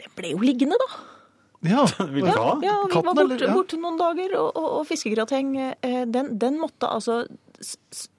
[0.00, 0.88] Det ble jo liggende, da.
[1.64, 1.86] Ja.
[2.14, 2.58] Vil du ha?
[2.62, 3.44] Ja, vi Katten, var borte.
[3.46, 3.54] Ja.
[3.54, 7.22] borte noen dager, og, og, og fiskegrateng, eh, den, den måtte altså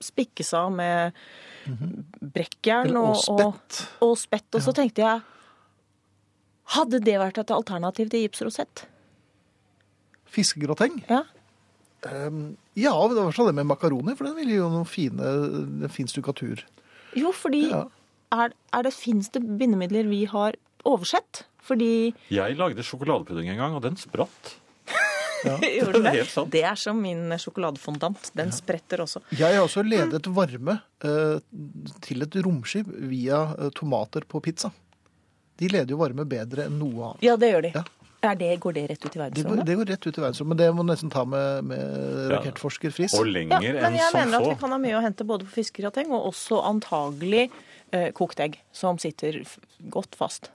[0.02, 1.17] spikkes av med
[2.34, 3.80] brekkjern og, og spett.
[4.02, 4.47] Og, og spett.
[4.58, 5.26] Og så tenkte jeg
[6.76, 8.82] Hadde det vært et alternativ til gipsrosett?
[10.28, 10.97] Fiskegrateng?
[11.08, 11.21] Ja.
[12.08, 16.65] Ja, det var sånn det med makaroni, for den ville jo noen fine, fin stukkatur.
[17.17, 17.86] Jo, fordi Ja.
[18.36, 21.45] er, er det Fins det bindemidler vi har oversett?
[21.67, 21.91] Fordi
[22.32, 24.56] Jeg lagde sjokoladepudding en gang, og den spratt.
[25.45, 25.53] Ja.
[25.62, 26.49] Det er helt sant.
[26.49, 28.32] Det er som min sjokoladefondant.
[28.34, 29.21] Den spretter også.
[29.38, 31.38] Jeg har også ledet varme eh,
[32.01, 34.71] til et romskip via eh, tomater på pizza.
[35.62, 37.21] De leder jo varme bedre enn noe annet.
[37.25, 37.71] Ja, det gjør de.
[37.77, 37.86] Ja.
[38.27, 39.65] Er det, går det rett ut i verdensrommet?
[39.69, 40.56] det går rett ut i verdensrommet.
[40.56, 43.13] Men Det må du nesten ta med, med rakettforsker Friis.
[43.13, 43.73] Og Ja, så.
[43.77, 46.63] men jeg mener at vi kan ha mye å hente både på fiskegrateng og også
[46.65, 47.47] antagelig
[47.93, 49.60] eh, kokt egg, som sitter f
[49.93, 50.49] godt fast.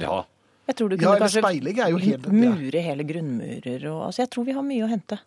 [0.00, 0.24] Ja,
[0.70, 2.32] Jeg tror du Ja, kunne eller kanskje speiling er jo helt ja.
[2.32, 5.18] mure hele grunnmurer og altså, Jeg tror vi har mye å hente.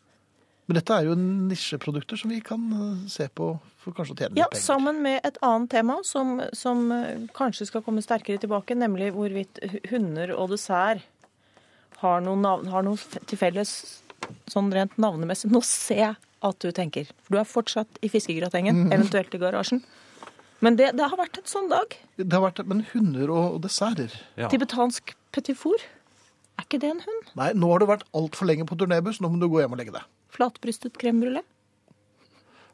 [0.67, 3.49] Men dette er jo nisjeprodukter som vi kan eh, se på
[3.83, 4.63] for kanskje å tjene Ja, litt penger.
[4.63, 9.59] sammen med et annet tema som, som eh, kanskje skal komme sterkere tilbake, nemlig hvorvidt
[9.91, 11.03] hunder og dessert
[12.03, 12.95] har noe, navn, har noe
[13.27, 13.73] til felles
[14.51, 15.51] sånn rent navnemessig.
[15.51, 17.07] Nå ser jeg at du tenker.
[17.23, 18.93] For du er fortsatt i fiskegratengen, Mhm.
[18.95, 19.83] eventuelt i garasjen.
[20.63, 21.97] Men det, det har vært en sånn dag.
[22.15, 24.13] Det har vært men hunder og, desserter.
[24.39, 24.47] ja.
[24.51, 25.81] Tibetansk petit four.
[26.59, 27.31] Er ikke det en hund?
[27.39, 29.19] Nei, nå har du vært altfor lenge på turnébuss.
[29.23, 30.05] Nå må du gå hjem og legge deg.
[30.33, 31.41] Flatbrystet crème?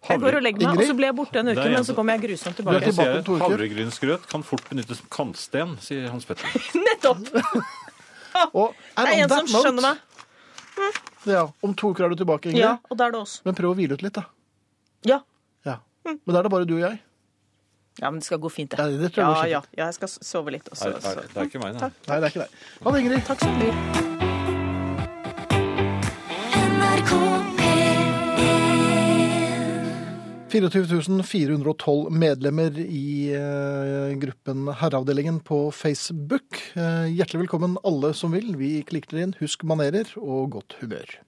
[0.07, 0.85] Jeg går og legger meg, Ingrid?
[0.85, 2.79] og så blir jeg borte en uke, men så kommer jeg grusomt tilbake.
[2.79, 3.41] Så tilbake jeg, om.
[3.43, 6.47] Havregrynsgrøt kan fort benyttes som kantsten, sier Hans Petter.
[6.87, 7.25] Nettopp!
[8.59, 10.05] Og Det er en som skjønner meg.
[11.27, 12.63] Ja, Om to uker er du tilbake, Ingrid.
[12.63, 13.39] Ja, og da er det oss.
[13.43, 14.23] Men prøv å hvile ut litt, da.
[15.03, 15.17] Ja.
[15.67, 15.81] Ja.
[16.07, 17.01] Men da er det bare du og jeg.
[17.99, 19.73] Ja, men det skal gå fint, Ja, det tror jeg går ja, kjempefint.
[19.75, 20.69] ja, ja, jeg skal sove litt.
[20.71, 21.89] Også, Nei, nei, det er ikke meg, nei.
[22.07, 22.51] Nei, det er ikke deg.
[22.85, 23.23] Ha det, Ingrid.
[23.27, 23.75] Takk som byr.
[26.79, 27.11] NRK
[30.49, 36.57] P1 24 412 medlemmer i eh, gruppen Herreavdelingen på Facebook.
[36.73, 38.55] Eh, hjertelig velkommen alle som vil.
[38.57, 39.35] Vi klikker inn.
[39.43, 41.19] Husk manerer og godt humør.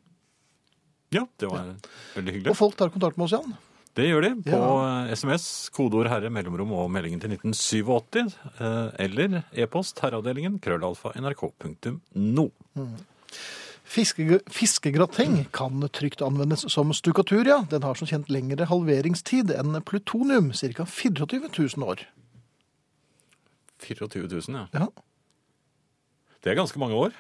[1.14, 1.76] Ja, det var
[2.16, 2.50] veldig hyggelig.
[2.50, 3.54] Og folk tar kontakt med oss, Jan.
[3.98, 5.14] Det gjør de på Ja.
[5.14, 12.46] SMS, kodeord herre, mellomrom og meldingen til 1987, eh, eller e-post herreavdelingen, krøllalfa, nrk.no.
[13.92, 17.66] Fiske, fiskegrateng kan trygt anvendes som stukatur, ja.
[17.70, 20.86] Den har som kjent lengre halveringstid enn plutonium, ca.
[20.86, 22.06] 24 000 år.
[23.82, 24.68] 24 000, ja.
[24.72, 24.88] Ja.
[26.42, 27.12] Det er ganske mange år.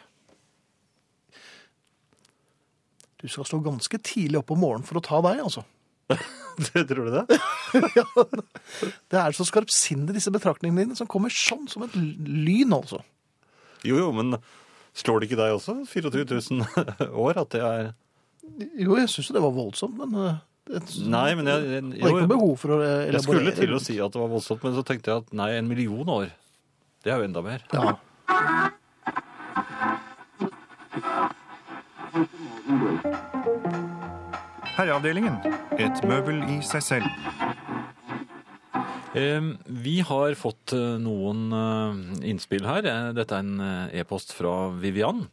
[3.21, 5.65] Du skal stå ganske tidlig opp om morgenen for å ta deg, altså.
[6.89, 7.39] Tror du det?
[9.11, 13.01] Det er så skarpsindig, disse betraktningene dine, som kommer sånn som et lyn, altså.
[13.87, 14.35] Jo, jo, men
[14.97, 15.77] slår det ikke deg også?
[15.89, 17.41] 24 000 år?
[17.41, 17.91] At det er
[18.77, 20.39] Jo, jeg syns jo det var voldsomt, men eh,
[21.09, 23.81] Nei, men jeg, jeg, ikke jo, noe behov for å eh, jeg skulle til å
[23.81, 26.29] si at det var voldsomt, men så tenkte jeg at nei, en million år.
[27.01, 27.65] Det er jo enda mer.
[27.73, 27.97] Ja.
[34.77, 35.35] Herreavdelingen.
[35.81, 37.07] Et møbel i seg selv.
[39.11, 41.99] Vi har fått eh, noen eh,
[42.31, 42.87] innspill her.
[42.87, 45.25] Eh, Dette er en e-post fra Vivian.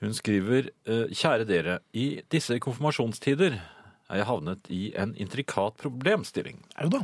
[0.00, 6.58] Hun skriver Kjære dere, i disse konfirmasjonstider er jeg havnet i en intrikat problemstilling.
[6.76, 7.00] Er jo da.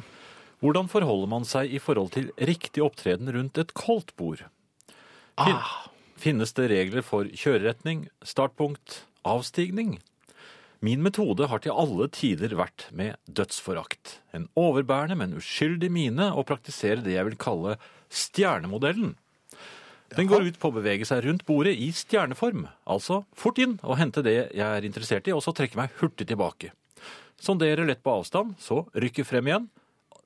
[0.62, 4.44] Hvordan forholder man seg i forhold til riktig opptreden rundt et koldtbord?
[5.40, 5.88] Ah.
[6.20, 9.96] Finnes det regler for kjøreretning, startpunkt, avstigning?
[10.82, 14.16] Min metode har til alle tider vært med dødsforakt.
[14.34, 17.76] En overbærende, men uskyldig mine å praktisere det jeg vil kalle
[18.10, 19.12] stjernemodellen.
[20.16, 22.66] Den går ut på å bevege seg rundt bordet i stjerneform.
[22.90, 26.26] Altså fort inn og hente det jeg er interessert i, og så trekke meg hurtig
[26.32, 26.72] tilbake.
[27.38, 29.70] Sondere lett på avstand, så rykke frem igjen.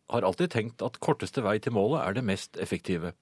[0.09, 3.13] Har alltid tenkt at korteste vei til målet er det mest effektive.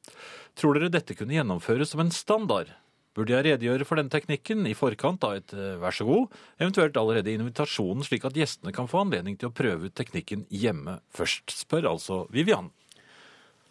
[0.54, 2.70] Tror dere dette kunne gjennomføres som en standard?
[3.14, 6.96] Burde jeg redegjøre for denne teknikken i forkant av et eh, vær så god, eventuelt
[6.98, 10.96] allerede i invitasjonen, slik at gjestene kan få anledning til å prøve ut teknikken hjemme
[11.14, 12.72] først, spør altså Vivian.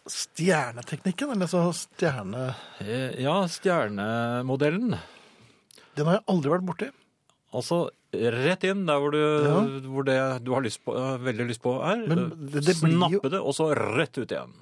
[0.08, 2.50] Stjerneteknikken, eller så stjerne...
[2.80, 4.96] Eh, Ja, stjernemodellen.
[5.96, 6.88] Den har jeg aldri vært borti.
[7.54, 7.78] Altså
[8.14, 9.60] rett inn der hvor, du, Ja.
[9.90, 12.04] hvor det du har lyst på, eh, veldig lyst på er.
[12.08, 14.52] Men det- det blir jo- Snappe det, og så rett ut igjen.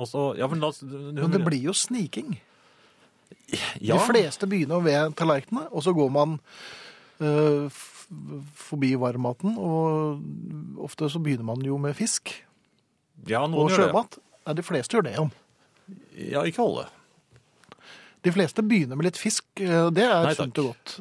[0.00, 2.38] Så, ja, men, da, Men det blir jo sniking.
[3.80, 6.36] Ja, De fleste begynner ved tallerkenene, og så går man
[7.20, 7.70] øh,
[8.54, 10.20] forbi varmmaten, og
[10.86, 12.32] ofte så begynner man jo med fisk
[13.28, 14.16] ja, og gjør sjømat.
[14.16, 14.24] det.
[14.46, 15.32] Nei, de fleste gjør det, Jan.
[16.30, 16.86] Ja, ikke alle.
[18.24, 19.44] De fleste begynner med litt fisk.
[19.60, 21.00] øh, Det er Nei, sunt og godt.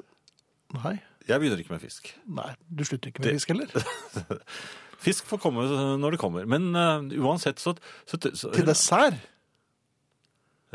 [0.83, 0.97] Nei.
[1.29, 2.11] Jeg begynner ikke med fisk.
[2.25, 4.39] Nei, du slutter ikke med Det- fisk heller?
[4.99, 5.63] Fisk får komme
[6.01, 6.43] når det kommer.
[6.45, 7.71] Men uh, uansett så,
[8.05, 9.15] så, så Til dessert?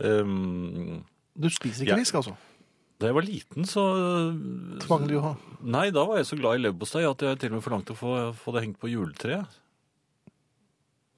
[0.01, 1.03] Ehm,
[1.37, 2.01] Du spiser ikke Ja.
[2.03, 2.37] fisk, altså?
[3.03, 3.83] da jeg var liten, så
[4.85, 5.33] Tvang du å ha
[5.67, 7.99] Nei, da var jeg så glad i leverpostei at jeg til og med forlangte å
[7.99, 9.47] få, få det hengt på juletreet.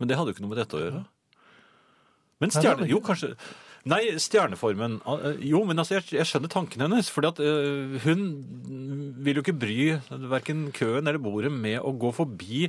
[0.00, 1.02] Men det hadde jo ikke noe med dette å gjøre.
[2.40, 2.88] Men Nei, det stjerne...
[2.90, 3.30] Jo, kanskje
[3.86, 7.06] Nei, stjerneformen eh, Jo, men altså, jeg, jeg skjønner tanken hennes.
[7.12, 8.24] fordi at eh, hun
[9.22, 9.76] vil jo ikke bry
[10.32, 12.64] verken køen eller bordet med å gå forbi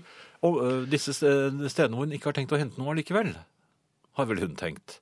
[0.45, 3.33] og, eh, disse ste- stedene hvor hun ikke har tenkt å hente noe allikevel.
[4.19, 4.99] Har vel hun tenkt.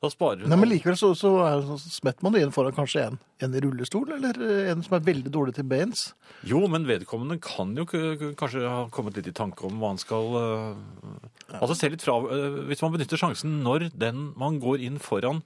[0.00, 2.72] Da sparer hun Nei, men likevel så, så, er, så smetter man det inn foran
[2.72, 4.38] kanskje en, en i rullestol, eller
[4.72, 6.06] en som er veldig dårlig til beins.
[6.48, 10.00] Jo, men vedkommende kan jo k- kanskje ha kommet litt i tanke om hva han
[10.00, 11.18] skal øh,
[11.60, 15.42] Altså se litt fra øh, Hvis man benytter sjansen når den man går inn foran,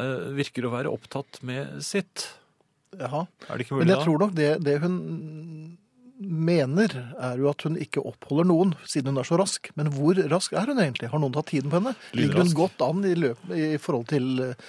[0.00, 2.30] øh, virker å være opptatt med sitt.
[2.96, 3.26] Jaha.
[3.50, 4.06] Er det ikke mulig Men jeg da?
[4.08, 4.96] tror nok det, det hun
[6.18, 9.70] mener, er jo at hun ikke oppholder noen, siden hun er så rask.
[9.78, 11.10] Men hvor rask er hun egentlig?
[11.12, 11.94] Har noen tatt tiden på henne?
[12.18, 14.68] Ligger hun godt an i, løp, i forhold til eh,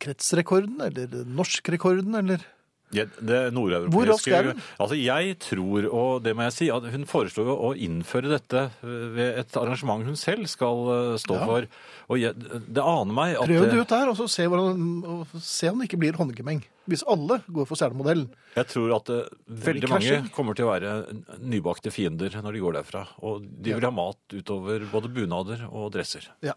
[0.00, 2.44] kretsrekorden, eller norskrekorden, eller
[2.90, 4.62] Ja, det Hvor rask er den?
[4.82, 9.04] Altså, jeg tror, og det må jeg si, at hun foreslår å innføre dette øh,
[9.14, 11.46] ved et arrangement hun selv skal øh, stå Ja.
[11.46, 11.68] for.
[12.10, 12.34] Og jeg,
[12.66, 15.78] det aner meg at Prøv det øh, ut der, og så se, hvordan, se om
[15.78, 16.64] det ikke blir håndgemeng.
[16.90, 18.26] Hvis alle går for stjernemodellen.
[18.56, 19.28] Jeg tror at eh,
[19.68, 20.96] veldig mange kommer til å være
[21.38, 23.04] nybakte fiender når de går derfra.
[23.22, 26.26] Og de vil ha mat utover både bunader og dresser.
[26.42, 26.56] Ja.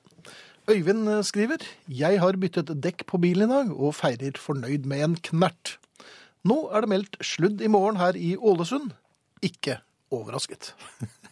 [0.72, 5.06] Øyvind eh, skriver Jeg har byttet dekk på bilen i dag og feirer fornøyd med
[5.12, 5.78] en knert.
[6.50, 8.92] Nå er det meldt sludd i morgen her i Ålesund.
[9.44, 9.80] Ikke
[10.14, 10.74] overrasket.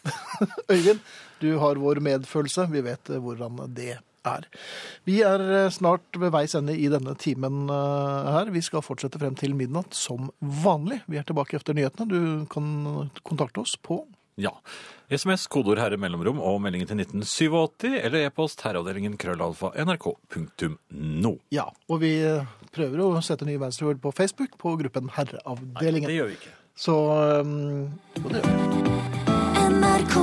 [0.72, 1.02] Øyvind,
[1.42, 2.70] du har vår medfølelse.
[2.72, 4.48] Vi vet eh, hvordan det er.
[5.08, 8.52] Vi er eh, snart ved veis ende i denne timen eh, her.
[8.54, 11.02] Vi skal fortsette frem til midnatt som vanlig.
[11.12, 12.08] Vi er tilbake etter nyhetene.
[12.08, 14.04] Du kan kontakte oss på
[14.40, 14.54] Ja.
[15.12, 21.34] SMS, kodeord herre mellomrom og meldingen til 1987 eller e-post herreavdelingen krøllalfa nrk.no.
[21.52, 22.14] Ja, og vi
[22.72, 26.08] prøver å sette nye venstreord på Facebook på gruppen Herreavdelingen.
[26.08, 26.54] Nei, Det gjør vi ikke.
[26.82, 26.96] Så
[27.44, 27.92] um,
[28.30, 28.58] det gjør vi.
[29.72, 30.16] NRK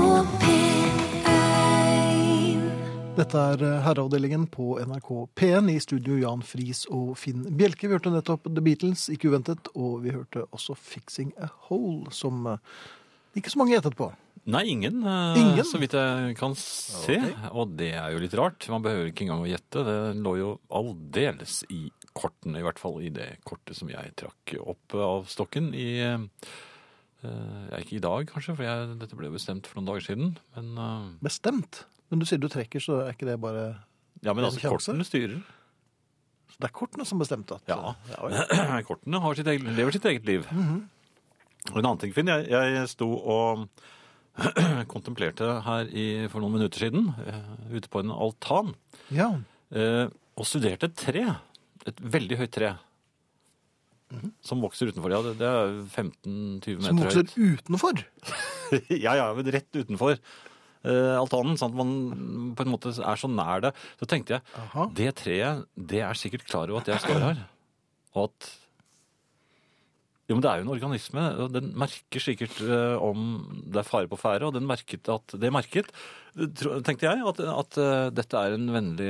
[0.42, 0.78] P1
[3.18, 5.08] Dette er eh, Herreavdelingen på NRK
[5.38, 7.88] P1 i studio Jan Friis og Finn Bjelke.
[7.90, 12.46] Vi hørte nettopp The Beatles, ikke uventet, og vi hørte også Fixing a Hole, som
[12.52, 12.60] eh,
[13.40, 14.12] ikke så mange gjettet på.
[14.48, 15.66] Nei, ingen, eh, Ingen?
[15.66, 17.18] så vidt jeg kan se.
[17.50, 18.68] Og det er jo litt rart.
[18.70, 19.82] Man behøver ikke engang å gjette.
[19.84, 24.56] Det lå jo aldeles i kortene, i hvert fall i det kortet som jeg trakk
[24.60, 26.24] opp av stokken i eh,
[27.78, 30.34] Ikke i dag, kanskje, for jeg, dette ble bestemt for noen dager siden.
[30.56, 31.84] Men, eh, Bestemt.
[32.08, 33.68] Men du sier du trekker, så er ikke det bare
[34.24, 35.38] ja, men altså, kortene styrer.
[36.50, 37.94] så Det er kortene som bestemte at Ja.
[38.10, 40.48] ja Kortene har sitt eget, lever sitt eget liv.
[41.68, 42.30] Og en annen ting, Finn.
[42.30, 43.68] Jeg, jeg sto og
[44.92, 48.74] kontemplerte her i, for noen minutter siden, eh, ute på en altan,
[49.14, 49.32] ja.
[49.74, 50.06] eh,
[50.38, 51.24] og studerte et tre.
[51.86, 52.74] Et veldig høyt tre.
[54.44, 55.12] Som vokser utenfor.
[55.12, 56.86] Ja, det, det er 15-20 meter høyt.
[56.86, 57.34] Som vokser høyt.
[57.58, 58.04] utenfor.
[59.04, 60.16] ja, ja, men rett utenfor
[60.86, 63.74] uh, altanen, sånn at man på en måte er så nær det.
[64.00, 64.88] Så tenkte jeg, Aha.
[64.96, 67.44] det treet, det er sikkert klar over at jeg står her.
[68.16, 68.54] Og at
[70.28, 73.86] Jo, men det er jo en organisme, og den merker sikkert eh, om det er
[73.88, 75.88] fare på ferde, og den merket at Det merket,
[76.84, 79.08] tenkte jeg, at, at eh, dette er en vennlig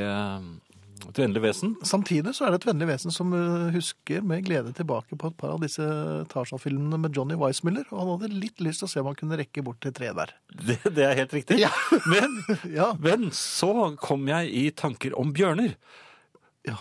[1.06, 1.76] et vennlig vesen.
[1.86, 5.36] Samtidig så er det et vennlig vesen som eh, husker med glede tilbake på et
[5.38, 5.84] par av disse
[6.32, 9.38] Tarzan-filmene med Johnny Weissmuller, og han hadde litt lyst til å se om han kunne
[9.38, 10.34] rekke bort til treet der.
[10.58, 11.60] Det, det er helt riktig.
[11.62, 11.70] Ja.
[12.12, 12.38] Men,
[12.78, 12.90] Ja.
[12.98, 13.70] men så
[14.02, 15.76] kom jeg i tanker om bjørner.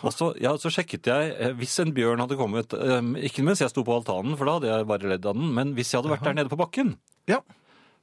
[0.02, 2.98] Og så, ja, så sjekket jeg eh, hvis en bjørn hadde kommet eh,
[3.30, 5.54] Ikke mens jeg sto på altanen, for da hadde jeg bare ledd av den.
[5.56, 6.96] Men hvis jeg hadde vært der nede på bakken,
[7.30, 7.40] Ja.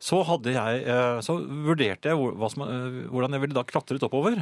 [0.01, 4.39] så, jeg, eh, så vurderte jeg hvordan jeg ville da klatret oppover.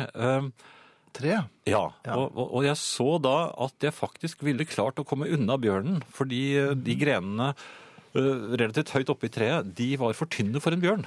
[1.12, 1.38] Tre.
[1.68, 2.16] Ja, Ja.
[2.16, 6.02] Og, og, jeg så da at jeg faktisk ville klart å komme unna bjørnen.
[6.14, 10.74] Fordi eh, de grenene eh, relativt høyt oppe i treet, de var for tynne for
[10.74, 11.04] en bjørn.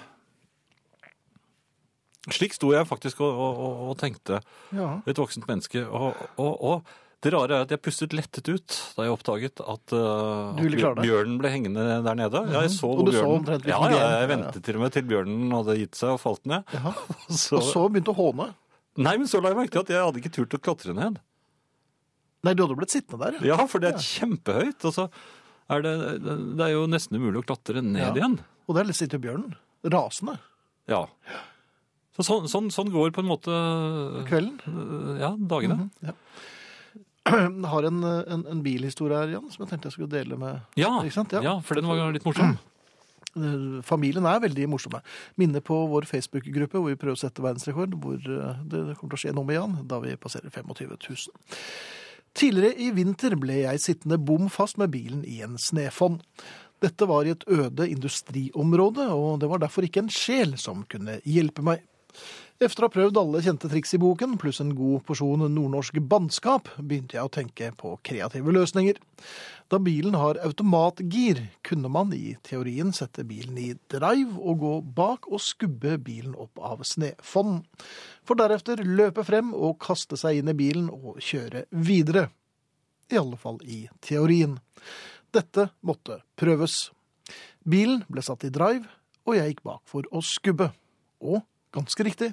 [2.34, 4.42] Slik sto jeg faktisk og, og, og, tenkte,
[4.74, 5.00] Ja.
[5.06, 5.84] et voksent menneske.
[5.86, 6.86] Og, og,
[7.26, 11.06] det rare er at jeg pustet lettet ut da jeg oppdaget at, uh, det?
[11.08, 12.42] bjørnen ble hengende der nede.
[12.54, 14.20] Ja, jeg så Og du du så omtrent ja, hvilken ja, gren?
[14.20, 16.76] jeg ventet til og med til bjørnen hadde gitt seg og falt ned.
[17.46, 18.52] Så, Og så begynte å håne.
[18.98, 21.18] Nei, men så la jeg merke til at jeg hadde ikke turt å klatre ned.
[22.46, 23.40] Nei, du hadde blitt sittende der.
[23.48, 24.86] Ja, for det er kjempehøyt.
[24.88, 25.08] Og så
[25.74, 28.14] er det, det er jo nesten umulig å klatre ned Ja.
[28.14, 28.38] igjen.
[28.70, 29.56] Og der sitter bjørnen.
[29.84, 30.38] Rasende.
[30.90, 31.04] Ja.
[32.16, 33.52] Så sånn, sånn, sånn går på en måte
[34.30, 34.60] Kvelden.
[34.70, 35.90] øh, ja, dagene.
[36.06, 36.14] Ja.
[37.74, 41.00] har en, en, en bilhistorie her, Jan, som jeg tenkte jeg skulle dele med Ja,
[41.02, 41.34] Ikke sant?
[41.34, 41.42] Ja.
[41.42, 42.56] ja, for den var litt morsom.
[43.84, 45.02] Familien er veldig morsomme.
[45.40, 49.20] Minne på vår Facebook-gruppe hvor vi prøver å sette verdensrekord, hvor eh, det kommer til
[49.20, 51.50] å skje noe med Jan da vi passerer 25 000.
[52.36, 56.22] Tidligere i vinter ble jeg sittende bom fast med bilen i en snøfonn.
[56.84, 61.22] Dette var i et øde industriområde, og det var derfor ikke en sjel som kunne
[61.24, 61.84] hjelpe meg.
[62.64, 66.70] Efter å ha prøvd alle kjente triks i boken, pluss en god porsjon nordnorsk bannskap,
[66.80, 68.96] begynte jeg å tenke på kreative løsninger.
[69.68, 75.28] Da bilen har automatgir, kunne man i teorien sette bilen i drive og gå bak
[75.28, 77.58] og skubbe bilen opp av snøfonn.
[78.24, 82.30] For deretter løpe frem og kaste seg inn i bilen og kjøre videre.
[83.12, 84.62] I alle fall i teorien.
[85.36, 86.86] Dette måtte prøves.
[87.68, 88.88] Bilen ble satt i drive,
[89.28, 90.70] og jeg gikk bak for å skubbe.
[91.20, 91.44] Og
[91.76, 92.32] ganske riktig,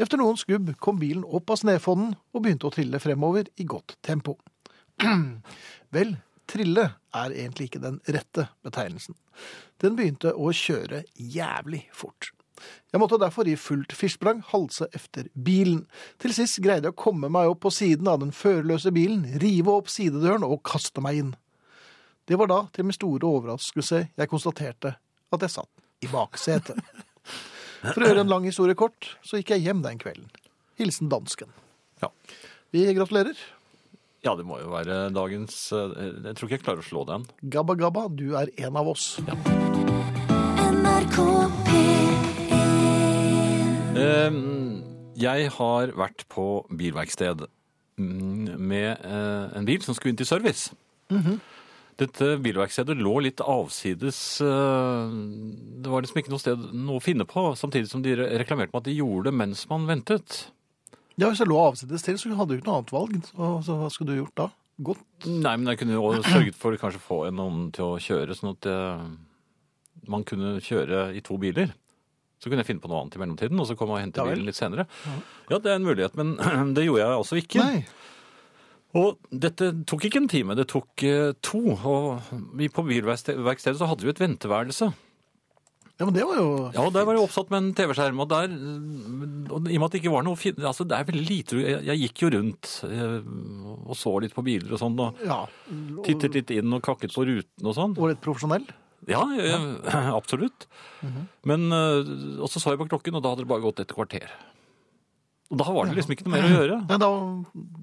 [0.00, 3.96] efter noen skubb kom bilen opp av snøfonnen og begynte å trille fremover i godt
[4.04, 4.36] tempo.
[5.96, 6.14] Vel,
[6.50, 9.16] trille er egentlig ikke den rette betegnelsen.
[9.82, 12.30] Den begynte å kjøre jævlig fort.
[12.92, 15.86] Jeg måtte derfor i fullt firsprang halse efter bilen.
[16.22, 19.72] Til sist greide jeg å komme meg opp på siden av den førerløse bilen, rive
[19.72, 21.32] opp sidedøren og kaste meg inn.
[22.28, 24.94] Det var da, til min store overraskelse, jeg konstaterte
[25.32, 26.78] at jeg satt i baksetet.
[27.82, 30.28] For å gjøre en lang historie kort, så gikk jeg hjem den kvelden.
[30.78, 31.50] Hilsen dansken.
[32.02, 32.08] Ja.
[32.72, 33.36] Vi gratulerer.
[34.22, 35.96] Ja, det må jo være dagens eh,
[36.28, 37.24] Jeg tror ikke jeg klarer å slå den.
[37.50, 39.16] Gabba Gabba, du er en av oss.
[40.72, 41.18] NRK
[41.66, 42.30] P1
[43.92, 44.32] Eh,
[45.20, 47.42] Jeg har vært på bilverksted
[48.00, 50.70] mm, med eh, en bil som skulle inn til service.
[52.00, 54.40] Dette bilverkstedet lå litt avsides.
[54.40, 55.12] eh,
[55.82, 58.80] Det var liksom ikke noe sted noe å finne på, samtidig som de reklamerte med
[58.80, 60.46] at de gjorde det mens man ventet.
[61.20, 63.18] Ja, Hvis jeg lå avsides til, så hadde du ikke noe annet valg.
[63.28, 64.48] Så, så hva skulle du gjort da?
[64.82, 65.26] Godt.
[65.28, 68.54] Nei, men jeg kunne jo sørget for kanskje å få noen til å kjøre, sånn
[68.56, 69.04] at eh,
[70.08, 71.74] man kunne kjøre i to biler.
[72.42, 74.24] Så kunne jeg finne på noe annet i mellomtiden, og så komme og hente Ja
[74.26, 74.88] bilen litt senere.
[75.52, 76.32] Ja, det er en mulighet, men
[76.74, 77.62] det gjorde jeg altså ikke.
[77.62, 77.84] Nei.
[78.98, 81.62] Og dette tok ikke en time, det tok eh, to.
[81.72, 84.90] Og vi på bilverkstedet så hadde vi et venteværelse.
[86.00, 88.28] Ja, men det var jo Ja, og der var det oppsatt med en TV-skjerm, og
[88.30, 88.50] der
[89.52, 90.56] og I og med at det ikke var noe fin...
[90.58, 93.18] Altså, det er veldig lite Jeg, jeg gikk jo rundt eh,
[93.86, 95.42] og så litt på biler og sånn, og ja,
[96.06, 97.94] tittet litt inn og kakket på ruten og sånn.
[98.00, 98.66] Og litt profesjonell.
[99.10, 99.60] Ja, ja.
[100.18, 100.66] absolutt.
[101.48, 103.94] Men eh, Og så så jeg på klokken, og da hadde det bare gått et
[103.94, 104.26] kvarter.
[105.52, 106.82] Og da var det liksom ikke noe mer å gjøre.
[106.88, 107.10] Nei, da,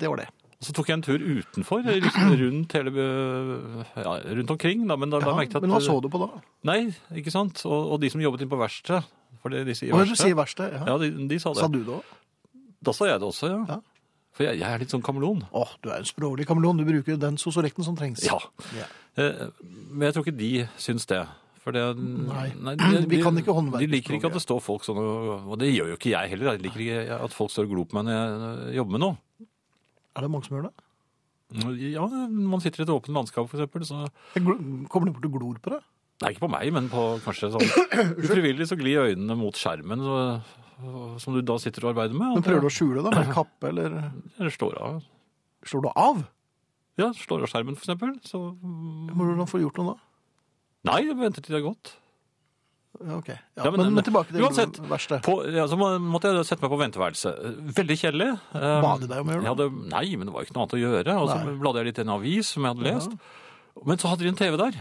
[0.01, 0.29] det var det.
[0.59, 2.91] Og så tok jeg en tur utenfor, liksom rundt, hele,
[3.95, 4.81] ja, rundt omkring.
[4.89, 6.41] Da, men da, Ja, at men hva så du på da?
[6.67, 6.81] Nei,
[7.15, 7.61] ikke sant?
[7.63, 9.05] Og, og de som jobbet inn på verkstedet
[9.39, 10.67] for det de sier er verksted, sier verste?
[10.73, 10.81] Ja.
[10.89, 11.63] ja, de, de sa det.
[11.63, 12.15] Sa du det òg?
[12.83, 13.59] Da sa jeg det også, ja.
[13.69, 13.79] Ja.
[14.35, 15.45] For jeg, jeg er litt sånn kameleon.
[15.55, 16.79] Åh, du er en språklig kameleon.
[16.79, 18.23] Du bruker den sosorekten som trengs.
[18.27, 18.37] Ja.
[18.75, 18.91] Yeah.
[19.19, 19.45] Eh,
[19.91, 21.21] Men jeg tror ikke de syns det.
[21.63, 22.49] For det Nei.
[22.79, 23.83] de, Vi kan ikke håndverke.
[23.83, 26.33] De liker ikke at det står folk sånn, og, og det gjør jo ikke jeg
[26.35, 26.53] heller.
[26.55, 29.48] Jeg liker ikke at folk står og glor på meg når jeg jobber med noe.
[30.17, 30.85] Er det mange som gjør det?
[31.89, 34.03] Ja, man sitter i et åpent landskap, eksempel, så
[34.37, 35.79] Kommer de bort og glor på det?
[36.19, 37.63] Nei, ikke på meg, men på kanskje sånn
[38.25, 40.17] ufrivillig så glir øynene mot skjermen så,
[41.23, 42.35] som du da sitter og arbeider med.
[42.35, 43.95] Men prøver du å skjule det med kappe, eller
[44.37, 44.99] Eller slår av.
[45.65, 46.21] slår du av?
[46.99, 48.17] Ja, slår av skjermen, eksempel.
[48.27, 49.97] Så får du gjort noe da?
[50.91, 51.93] Nei, jeg venter til det er gått.
[52.99, 53.27] Ja, ok.
[53.29, 55.19] Ja, Ja, men- men, men tilbake til uansett, det verste.
[55.23, 57.31] På, ja, så måtte jeg sette meg på venteværelse.
[57.77, 58.29] Veldig kjedelig.
[58.53, 59.67] Um, Bade deg om å gjøre det?
[59.93, 61.15] Nei, men det var ikke noe annet å gjøre.
[61.21, 61.55] Og så Nei.
[61.61, 63.17] bladde jeg litt i en avis som jeg hadde lest.
[63.85, 64.79] Men så hadde de en TV der.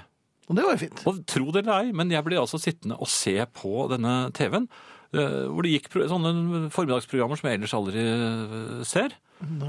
[0.49, 1.03] Og det var jo fint.
[1.07, 4.67] Og tro det eller ei, men jeg ble altså sittende og se på denne TV-en.
[5.15, 9.09] eh, Hvor det gikk sånne formiddagsprogrammer som jeg ellers aldri ser.
[9.09, 9.17] ser.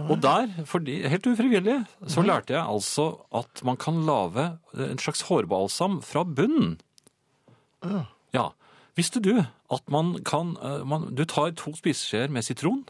[0.09, 5.21] Og der, fordi, helt ufrivillig, så lærte jeg altså at man kan lage en slags
[5.29, 6.79] hårbalsam fra bunnen.
[7.83, 8.05] Ja.
[8.35, 8.51] Ja.
[8.97, 12.83] Visste du at man kan eh, man, Du tar to spiseskjeer med sitron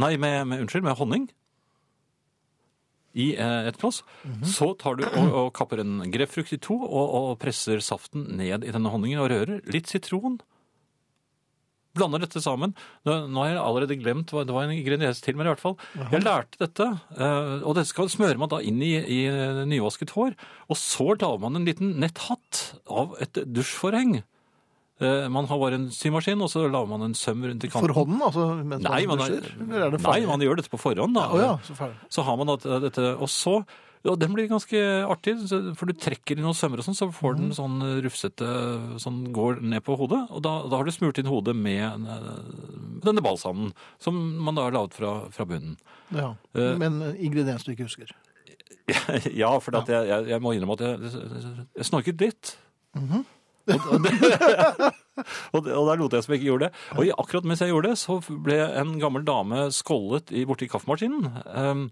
[0.00, 1.28] Nei, med, med, unnskyld, med honning
[3.12, 4.00] i eh, et glass.
[4.48, 8.64] Så tar du og, og kapper en grepfrukt i to og, og presser saften ned
[8.64, 9.60] i denne honningen og rører.
[9.68, 10.38] Litt sitron.
[11.92, 12.72] Blander dette sammen.
[13.04, 15.60] Nå, nå har jeg allerede glemt hva det var en ingrediens til, men i hvert
[15.60, 15.76] fall.
[16.08, 16.88] Jeg lærte dette,
[17.18, 19.20] eh, og det skal smøre man da inn i, i
[19.68, 20.32] nyvasket hår.
[20.72, 24.22] Og så lager man en liten netthatt av et dusjforheng.
[25.02, 27.88] Eh, Man har bare en symaskin, og så lager man en søm rundt i kanten.
[27.88, 28.48] For hånden, altså?
[28.62, 29.48] Mens Nei, man, dusjer?
[29.66, 31.16] Eller er det nei, man gjør dette på forhånd.
[31.18, 31.28] Da.
[31.32, 31.90] Å ja, så.
[32.12, 33.62] Så har man da dette, og så
[34.02, 35.36] og den blir ganske artig,
[35.78, 38.48] for du trekker i noen sømmer og sånn, så får den sånn rufsete
[39.02, 42.32] som går ned på hodet, og da, da har du smurt inn hodet med eh,
[43.06, 43.70] denne balsamen,
[44.02, 45.76] som man da har laget fra, fra bunnen.
[46.10, 46.32] Ja.
[46.58, 48.10] uh, Men ingrediens du ikke husker.
[49.30, 51.12] Ja, for at jeg, jeg, jeg må innrømme at jeg,
[51.78, 52.56] jeg snorket litt.
[52.98, 53.22] Mhm.
[53.22, 53.30] og,
[53.68, 54.06] og,
[55.54, 56.72] og, og der lot jeg som jeg ikke gjorde det.
[56.96, 60.68] Og i- akkurat mens jeg gjorde det, så ble en gammel dame skållet i, borti
[60.72, 61.28] kaffemaskinen.
[61.52, 61.84] Um,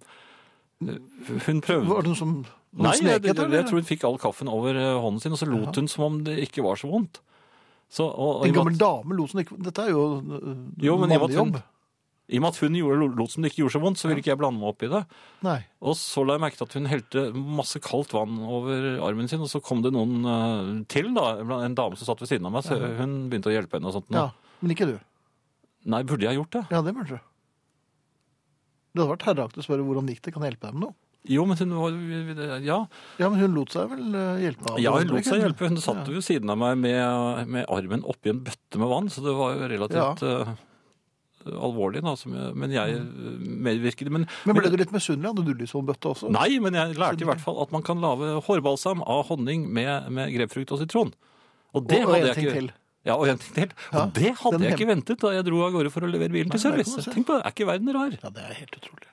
[0.81, 4.05] hun prøvde Var det noe som noen Nei, jeg, jeg, jeg, etter, tror hun fikk
[4.07, 6.79] all kaffen over eh, hånden sin, og så lot hun som om det ikke var
[6.81, 7.19] så vondt.
[7.91, 11.59] Så, og, En gammel dame lot som ikke Dette er jo uh, at hun- jobb.
[12.31, 14.23] I og med at hun gjorde, lot som det ikke gjorde så vondt, så ville
[14.23, 15.01] ikke jeg blande meg opp i det.
[15.43, 15.57] Nei.
[15.83, 17.25] Og så la jeg merke til at hun helte
[17.59, 21.33] masse kaldt vann over armen sin, og så kom det noen eh, til, da,
[21.65, 23.99] en dame som satt ved siden av meg, så hun begynte å hjelpe henne og
[23.99, 24.09] sånt.
[24.15, 24.23] nå.
[24.29, 24.97] Ja, men ikke du.
[25.91, 26.65] Nei, burde jeg gjort det?
[26.71, 27.29] Ja, det burde du.
[28.91, 30.97] Det hadde vært herreaktig å spørre hvordan gikk det, kan jeg hjelpe deg med noe?
[31.29, 32.79] Jo, men hun var Ja,
[33.21, 34.79] Ja, men hun lot seg vel uh, hjelpe av?
[34.81, 35.69] ja hun lot seg hjelpe.
[35.69, 39.21] Hun satt ved siden av meg med, med armen oppi en bøtte med vann, så
[39.27, 40.55] det var jo relativt eh,
[41.47, 42.15] alvorlig, da.
[42.19, 43.31] Som jeg, men jeg eh,
[43.69, 44.11] medvirket.
[44.13, 45.33] Men, Men ble du litt misunnelig?
[45.33, 46.31] Hadde du lyst på en bøtte også?
[46.35, 50.11] Nei, men jeg lærte i hvert fall at man kan lage hårbalsam av honning med,
[50.15, 51.15] med grepfrukt og sitron.
[51.77, 52.57] Og det og, og hadde jeg ikke...
[52.59, 52.73] til.
[53.09, 53.71] Ja, og en ting til.
[53.95, 56.35] Ja, og det hadde jeg ikke ventet da jeg dro av gårde for å levere
[56.35, 57.01] bilen til service.
[57.09, 58.13] Tenk på det, er ikke verden rar?
[58.13, 59.09] Ja, det er helt utrolig.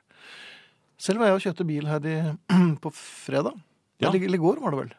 [1.00, 2.18] Selv var jeg og kjøpte bil her i,
[2.84, 3.56] på fredag.
[4.02, 4.10] Ja.
[4.10, 4.96] Eller i går var det vel.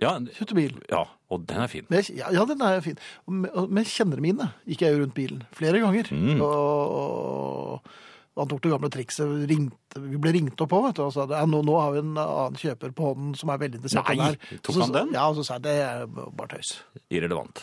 [0.00, 0.78] Ja, hyttebil.
[0.90, 1.84] ja, og den er fin.
[1.90, 2.96] Men jeg- Ja, ja, den er fin.
[3.28, 6.08] Med, med kjennere mine gikk jeg jo rundt bilen flere ganger.
[6.10, 6.40] Mm.
[6.40, 7.90] Og, og,
[8.40, 9.32] han tok det gamle trikset.
[9.50, 11.98] Ringte, vi ble ringt opp på, vet du, og sa ja, nå, nå har vi
[12.04, 14.58] en annen kjøper på hånden som er veldig interessert i Nei, det her.
[14.64, 15.12] tok Så- han den?
[15.18, 16.72] Ja, og så sa jeg det er bare tøys.
[17.10, 17.60] Irrelevant.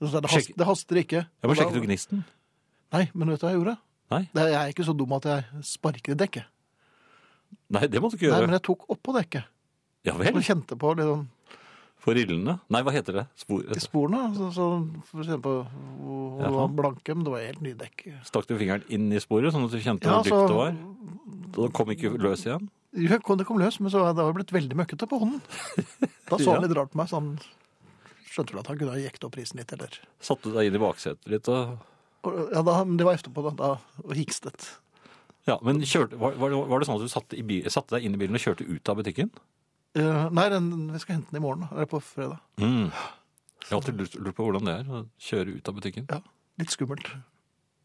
[0.00, 1.26] Så sa det, hast, det haster ikke.
[1.28, 2.24] Ja, men sjekket du gnisten?
[2.92, 3.76] Nei, men vet du hva jeg gjorde?
[4.10, 4.22] Nei.
[4.34, 6.44] Det, jeg er ikke så dum at jeg sparker i dekket.
[7.70, 9.44] Nei, det måtte du ikke Nei, men jeg tok oppå dekket
[10.06, 10.32] Ja vel?
[10.32, 11.26] Som kjente på liksom,
[12.00, 12.56] For rillene?
[12.72, 13.26] Nei, hva heter det?
[13.36, 13.64] Spor...
[13.76, 14.30] i sporene.
[14.36, 14.68] Så, så,
[15.10, 15.54] for på
[16.00, 18.06] hvor det var blanke, men det var helt nye dekk.
[18.24, 20.78] Stakk du fingeren inn i sporet, sånn at du kjente hvor dypt det var?
[21.56, 22.70] Da kom ikke løs igjen?
[22.96, 25.42] Jo, Det kom løs, men så var det blitt veldig møkkete på hånden.
[26.30, 27.34] Da så han litt rart på meg, så han
[28.30, 30.78] skjønte vel at han kunne ha jekta opp prisen litt, eller Satte du deg inn
[30.78, 31.76] i baksetet litt og
[32.26, 33.70] Og, Ja, da, det var etterpå, da, da
[34.04, 34.66] og hikstet.
[35.48, 38.16] Ja, men kjørte, var, var, det- sånn at du satte, i bil, satte deg inn
[38.16, 39.30] i bilen og kjørte ut av butikken?
[39.98, 41.66] Eh, nei, den, vi skal hente den i morgen.
[41.72, 42.38] Eller på fredag.
[42.62, 42.90] Mm.
[42.90, 46.06] Jeg har alltid lurt, på hvordan det er å kjøre ut av butikken.
[46.10, 46.20] Ja,
[46.60, 47.06] Litt skummelt.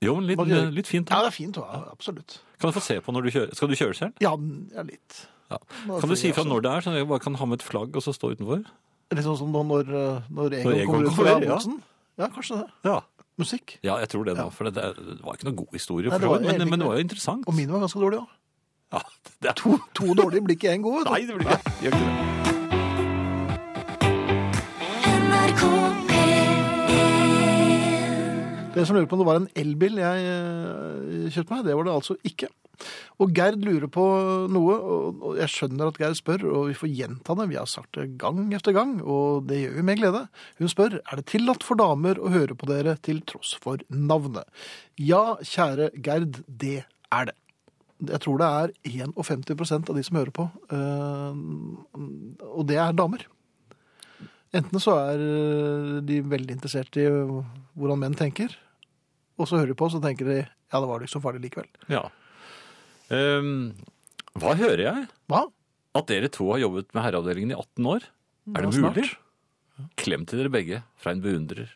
[0.03, 1.09] Jo, men litt, gjør- litt fint.
[1.09, 1.85] Ja, det er fint, Da.
[1.91, 2.39] absolutt.
[2.59, 3.55] Kan du få se på når du kjører?
[3.55, 4.13] Skal du kjøre selv?
[4.21, 4.35] Ja,
[4.75, 5.27] ja litt.
[5.49, 5.57] Ja.
[5.87, 7.95] Kan du si fra når det er, så jeg bare kan ha med et flagg
[7.95, 8.65] og så stå utenfor?
[9.13, 11.55] Litt sånn som når, eh, når Egon, Når Egon kommer ut fra ja.
[11.55, 11.81] boksen.
[12.17, 12.69] Ja, kanskje det.
[12.83, 13.01] Ja.
[13.37, 13.77] Musikk.
[13.83, 14.49] Ja, jeg tror det da.
[14.49, 16.95] For det, det var ikke noe god historie, Nei, det var men, men det var
[16.95, 17.43] jo interessant.
[17.47, 18.27] Og min var ganske dårlig òg.
[18.93, 19.01] Ja,
[19.41, 21.05] det er, To, to dårlige blir ikke én god.
[21.09, 22.13] nei, det blir ikke, gjør ikke det.
[25.25, 25.63] NRK
[26.09, 26.43] P1
[28.75, 31.85] Det som lurer på om det var en elbil jeg eh, kjøpte meg, det var
[31.87, 32.49] det altså ikke.
[33.23, 34.03] Og Gerd lurer på
[34.51, 37.45] noe, og og jeg skjønner at Gerd spør, og vi får gjenta det.
[37.53, 40.25] Vi har sagt det gang etter gang, og det gjør vi med glede.
[40.59, 44.43] Hun spør er det tillatt for damer å høre på dere til tross for navnet.
[44.99, 46.81] Ja, kjære Gerd, det
[47.15, 47.37] er det.
[48.03, 48.73] Jeg tror det er
[49.07, 51.37] 51% av de som hører på, eh,
[52.51, 53.23] og det er damer.
[54.55, 58.51] Enten så er eh, de veldig interessert i hvordan menn tenker,
[59.39, 61.43] og så hører de på, så tenker de ja, det var det ikke så farlig
[61.45, 61.67] likevel.
[61.91, 62.03] Ja.
[63.07, 63.75] Um,
[64.41, 65.05] hva hører jeg?
[65.31, 65.45] Hva?
[65.95, 68.07] At dere to har jobbet med herreavdelingen i 18 år?
[68.51, 68.97] Er det snart.
[68.97, 69.85] mulig?
[69.99, 71.71] Klem til dere begge fra en beundrer.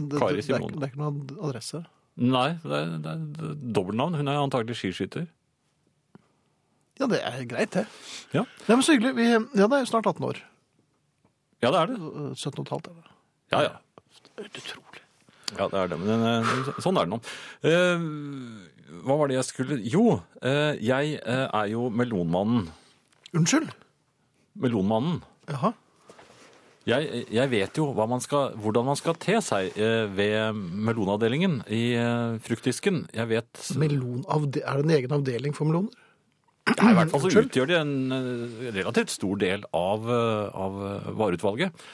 [0.00, 0.72] Det, Kari Simon.
[0.72, 1.82] det, det er ikke noen adresse.
[2.16, 4.16] Nei, det er, det er, er dobbeltnavn.
[4.18, 5.28] Hun er antagelig skiskytter.
[7.00, 7.86] Ja, det er greit, det.
[8.34, 8.42] Ja.
[8.66, 9.14] Nei, men så hyggelig.
[9.16, 10.42] Vi, ja, det er snart 18 år.
[11.62, 12.00] Ja, det er det.
[12.36, 13.14] 17 og et halvt er det.
[13.52, 13.72] Ja, ja.
[14.40, 15.02] Helt utrolig.
[15.56, 15.98] Ja, det er det.
[16.00, 17.18] Men eh, sånn er det nå.
[17.66, 18.04] Eh,
[19.06, 20.04] hva var det jeg skulle Jo,
[20.44, 22.68] eh, jeg eh, er jo melonmannen.
[23.36, 23.72] Unnskyld?
[24.60, 25.22] Melonmannen.
[25.50, 25.72] Jaha.
[26.88, 31.82] Jeg, jeg vet jo man skal, hvordan man skal te seg eh, ved melonavdelingen i
[32.00, 33.02] eh, fruktdisken.
[33.12, 35.92] Jeg vet Melonavde er det en egen avdeling for meloner?
[36.70, 40.80] Nei, I hvert fall så utgjør de en eh, relativt stor del av, av
[41.20, 41.84] vareutvalget.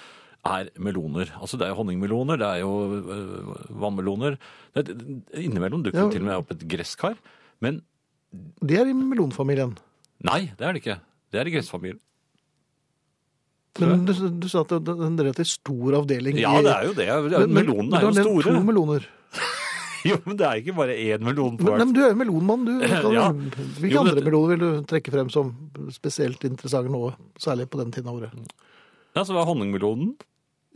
[0.47, 1.33] Er meloner.
[1.43, 2.73] Altså Det er jo honningmeloner, det er jo
[3.83, 4.39] vannmeloner.
[4.77, 6.11] Det, det, innimellom dukker Ja.
[6.15, 7.19] til og med opp et gresskar.
[7.59, 7.83] Men
[8.63, 9.75] Det er i melonfamilien.
[10.23, 11.01] nei, det er det ikke.
[11.35, 11.99] Det er i gressfamilien.
[13.81, 16.39] Men du, du sa at det er en relativt stor avdeling.
[16.41, 17.07] Ja, det er jo det.
[17.49, 17.83] Men- men- store.
[17.85, 18.45] men er du jo har store.
[18.57, 19.07] To meloner.
[20.07, 21.81] Jo, men det er ikke bare én melon på hvert.
[21.83, 22.75] men du er jo melonmann, du.
[23.17, 23.25] Ja.
[23.35, 25.51] Hvilke Jo, andre det- meloner vil du trekke frem som
[25.91, 27.01] spesielt interessante nå?
[27.43, 28.31] Særlig på den tiden av året.
[29.17, 30.13] Ja, så var honningmelonen.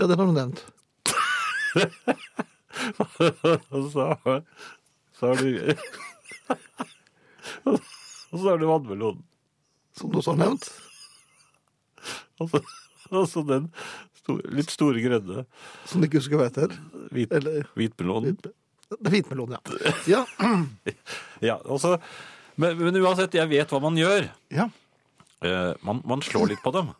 [0.00, 0.64] Ja, den har du nevnt.
[3.92, 4.16] Så,
[5.20, 5.74] så har du
[7.64, 9.22] Og så har du vannmelonen.
[9.96, 10.66] Som du også har nevnt.
[12.40, 12.60] Og så,
[13.18, 13.68] og så den
[14.20, 15.44] sto- litt store grønne
[15.88, 16.74] Som du ikke husker hva heter.
[17.10, 18.30] hvit, Eller hvitmelon.
[18.40, 18.52] Det
[18.98, 19.62] er hvitmelon, ja.
[20.14, 20.24] Ja.
[21.50, 21.96] Ja, altså,
[22.60, 24.30] men, men uansett, jeg vet hva man gjør.
[24.52, 24.70] ja.
[25.40, 26.90] Eh, man, man slår litt på dem.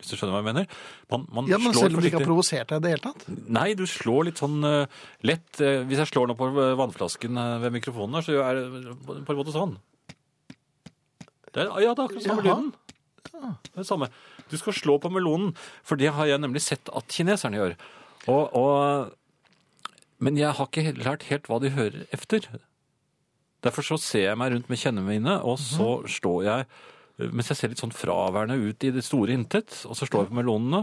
[0.00, 0.80] Hvis du skjønner hva jeg mener?
[1.12, 3.04] Man, man ja, men slår selv om du ikke har provosert deg i det hele
[3.04, 3.22] tatt?
[3.56, 5.46] Nei, du slår litt sånn uh, lett.
[5.62, 9.16] Uh, hvis jeg slår nå på vannflasken uh, ved mikrofonen her, så er det på
[9.22, 9.76] en måte sånn.
[11.54, 12.68] Det er, ja, det er akkurat samme lyden.
[13.30, 14.10] Det er det samme.
[14.50, 17.76] Du skal slå på melonen, for det har jeg nemlig sett at kineserne gjør.
[18.28, 19.12] Og, og,
[20.24, 22.46] men jeg har ikke lært helt hva de hører efter.
[23.64, 26.08] Derfor så ser jeg meg rundt med kjennene mine, og så Mhm.
[26.18, 26.66] står jeg
[27.30, 30.30] mens jeg ser litt sånn fraværende ut i det store intet, og så står jeg
[30.32, 30.80] på melonene,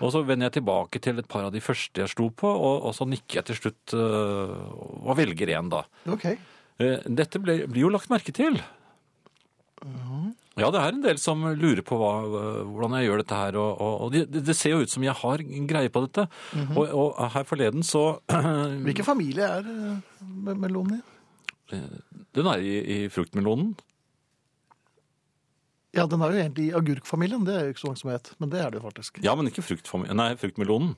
[0.00, 2.86] og så vender jeg tilbake til et par av de første jeg sto på, og,
[2.88, 5.82] og så nikker jeg til slutt øh, og velger én, da.
[6.08, 6.24] Ok.
[6.80, 8.56] Eh, Dette blir jo lagt merke til.
[10.56, 12.12] Ja, det er en del som lurer på hva,
[12.64, 15.12] hvordan jeg gjør dette her, og, og, og det, det ser jo ut som jeg
[15.18, 16.24] har greie på dette.
[16.54, 16.76] Mhm.
[16.78, 18.04] og, og her forleden så
[18.86, 21.02] Hvilken familie er eh, melonen i?
[22.36, 23.72] Den er i, i fruktmelonen.
[25.94, 27.44] Ja, den er jo egentlig i agurkfamilien.
[27.46, 29.20] Det er jo ikke så mange som vet, men det er det jo faktisk.
[29.22, 30.18] Ja, men ikke fruktfamilien.
[30.18, 30.94] Nei, fruktmelonen.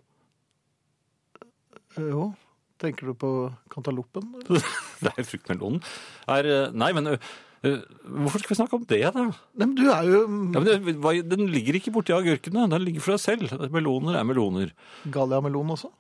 [1.97, 2.35] Eh, Jo.
[2.77, 3.29] Tenker du på
[3.73, 4.27] kantaloppen?
[4.53, 4.61] nei,
[5.05, 5.79] Det er fruktmelonen.
[6.29, 7.15] Er, eh, nei, men
[8.23, 9.27] hvorfor skal vi snakke om det, da?
[9.29, 12.69] Nei, men du er jo Ja, men det, den ligger ikke borti agurkene.
[12.73, 13.71] Den ligger for deg selv.
[13.75, 14.73] Meloner er meloner.
[15.15, 15.93] Galliamelon også.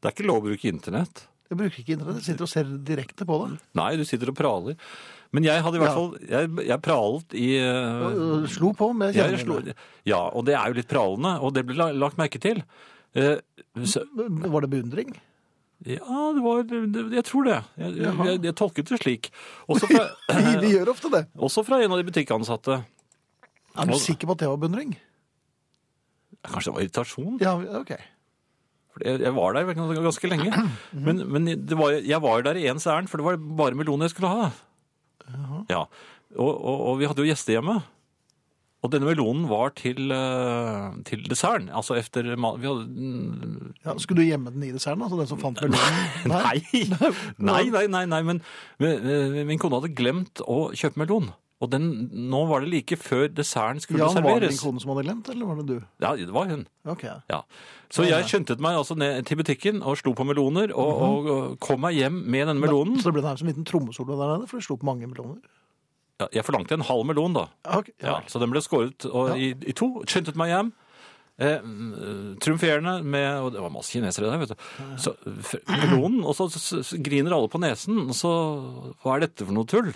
[0.00, 1.26] Det er ikke lov å bruke internett.
[1.48, 3.58] Jeg bruker ikke internett, jeg sitter og ser direkte på det.
[3.78, 4.78] Nei, du sitter og praler.
[5.34, 9.74] Men jeg hadde i hvert fall Jeg, jeg pralet i uh, Slo på med jeg.
[10.06, 12.62] Ja, og det er jo litt pralende, og det ble lagt merke til.
[13.18, 13.38] Uh,
[13.86, 15.14] så, Var det beundring?
[15.84, 17.58] Ja, det var det, Jeg tror det.
[17.76, 19.30] Jeg, jeg, jeg, tolket det slik.
[19.68, 21.26] Fra, De, de gjør ofte det.
[21.48, 22.80] også fra en av de butikkansatte.
[23.74, 24.94] Er du sikker på at det var beundring?
[26.44, 27.38] Kanskje det var irritasjon?
[27.42, 27.94] Ja, ok.
[29.02, 30.52] Jeg, var der ganske lenge.
[31.06, 34.06] Men, men det var, jeg var der i ens ærend, for det var bare meloner
[34.06, 34.50] jeg skulle ha.
[35.70, 35.82] Ja.
[36.36, 37.80] Og, og, og vi hadde jo gjester hjemme.
[38.84, 41.70] Og denne melonen var til, eh, til desserten.
[41.72, 45.02] Altså efter vi hadde, Ja, skulle du gjemme den i desserten?
[45.02, 46.02] Altså den som fant melonen?
[46.28, 46.60] Nei.
[46.84, 47.06] Nei,
[47.48, 48.42] nei, nei, nei, nei, men,
[49.48, 51.32] min kone hadde glemt å kjøpe melon.
[51.64, 51.86] Og den,
[52.28, 55.30] nå var det like før desserten skulle Jan, var det din kone som hadde glemt,
[55.32, 55.76] eller var det du?
[56.02, 56.66] Ja, det var hun.
[56.84, 57.08] Okay.
[57.08, 57.18] ja.
[57.30, 57.40] Ja.
[57.94, 61.58] Så jeg skjøntet meg altså ned til butikken og slo på meloner, og, og, og
[61.62, 62.98] kom meg hjem med denne melonen.
[63.00, 65.40] Så det ble nærmest en liten trommesolo der nede, for det slo på mange meloner?
[66.22, 67.48] Ja, jeg forlangte en halv melon, da.
[67.66, 67.82] Ja.
[68.04, 69.90] Ja, så den ble skåret og, i, i to.
[70.06, 70.70] Skyndte meg hjem.
[71.42, 74.60] Eh, mm, triumferende med Og det var masse kinesere der, vet du.
[75.02, 75.16] Så,
[75.66, 78.04] melonen, og så, så, så griner alle på nesen.
[78.06, 78.30] Og så
[79.02, 79.90] Hva er dette for noe tull?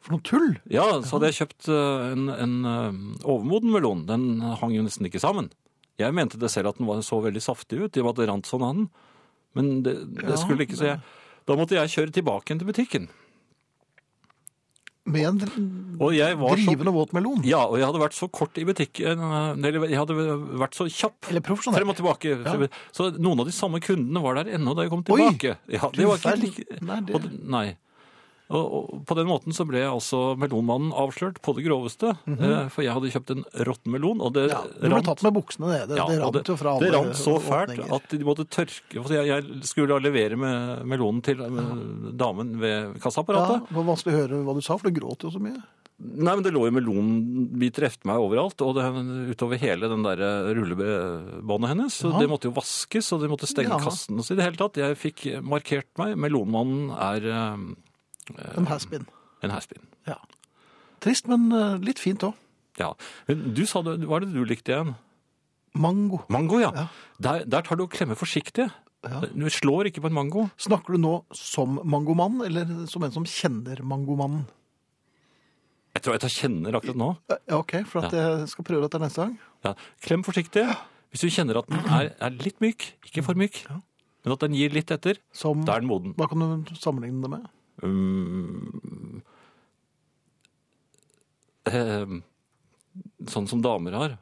[0.00, 0.54] For noe tull!
[0.72, 4.06] Ja, så hadde jeg kjøpt eh, en, en eh, overmoden melon.
[4.08, 5.52] Den hang jo nesten ikke sammen.
[6.00, 8.22] Jeg mente det selv at den var så veldig saftig ut, i og med at
[8.22, 8.86] det rant sånn av den.
[9.58, 11.00] Men det, det skulle ikke, så jeg
[11.48, 13.06] Da måtte jeg kjøre tilbake igjen til butikken.
[15.06, 17.40] Med en Og jeg var så våt melon.
[17.44, 20.16] Ja, og jeg hadde vært så kort i butikken, eh, eller jeg hadde
[20.60, 21.80] vært så kjapp Eller profesjonell.
[21.80, 22.34] frem og tilbake.
[22.44, 22.68] Ja.
[22.92, 25.16] Så noen av de samme kundene var der ennå da jeg kom Oi!
[25.16, 25.56] tilbake.
[25.72, 26.80] Ja, det var ikke like...
[26.82, 27.76] Nei, det- og, nei.
[28.50, 32.92] Og, på den måten så ble altså melonmannen avslørt på det groveste, eh, for jeg
[32.96, 34.48] hadde kjøpt en råtten melon, og det.
[34.50, 35.96] Ja, du ble rant- tatt med buksene nede.
[36.00, 37.94] ja, det rant jo fra alle det rant så fælt åpninger.
[37.94, 42.74] at de måtte tørke for jeg, jeg skulle levere med melonen til med damen ved
[42.80, 43.68] Ja, kassaapparatet.
[43.68, 45.62] det var vanskelig å høre hva du sa, for du gråt jo så mye.
[46.00, 48.86] Nei, men det lå jo melonbiter efter meg overalt, og det,
[49.36, 50.16] utover hele den der
[50.56, 51.92] rullebåndet hennes.
[52.00, 52.18] Så Ja.
[52.18, 53.78] det måtte jo vaskes, og de måtte stenge Ja.
[53.78, 54.18] kassen.
[54.24, 56.16] Så i det hele tatt, jeg fikk markert meg.
[56.16, 57.56] Melonmannen er eh,
[58.56, 59.06] En haspin.
[59.42, 59.82] en haspin.
[60.06, 60.16] Ja.
[61.00, 62.34] Trist, men eh, litt fint òg.
[62.78, 62.92] Ja.
[63.28, 64.94] Men Du sa hva er det du likte igjen?
[65.74, 66.22] Mango.
[66.28, 66.70] Mango, ja.
[66.74, 66.86] Ja.
[67.22, 68.68] Der, der tar du og klemmer forsiktig.
[69.06, 69.20] Ja.
[69.32, 70.48] Du slår ikke på en mango.
[70.60, 74.42] Snakker du nå som mangomann, eller som en som kjenner mangomannen?
[75.96, 77.08] Jeg tror jeg tar kjenner akkurat nå.
[77.32, 79.38] Ja, ok, for at jeg skal prøve dette neste gang.
[79.66, 79.72] Ja.
[80.04, 80.66] Klem forsiktig.
[81.10, 84.54] Hvis du kjenner at den er, er litt myk, ikke for myk, men at den
[84.54, 86.12] gir litt etter, Som, da er den moden.
[86.20, 87.48] hva kan du sammenligne det med?
[87.82, 89.22] Um,
[91.70, 92.16] eh,
[93.30, 94.16] sånn som damer har.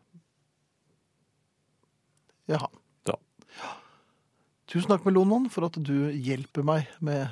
[2.48, 2.68] Jaha.
[3.09, 3.16] Ja.
[4.68, 7.28] Tusen takk, Melonmann, for at du hjelper meg med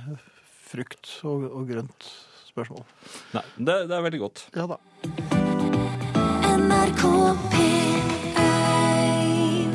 [0.66, 2.08] frukt og, og grønt
[2.48, 2.84] spørsmål.
[3.36, 4.46] Nei, det, det er veldig godt.
[4.56, 4.78] Ja da.
[6.56, 7.02] NRK
[7.52, 8.46] P1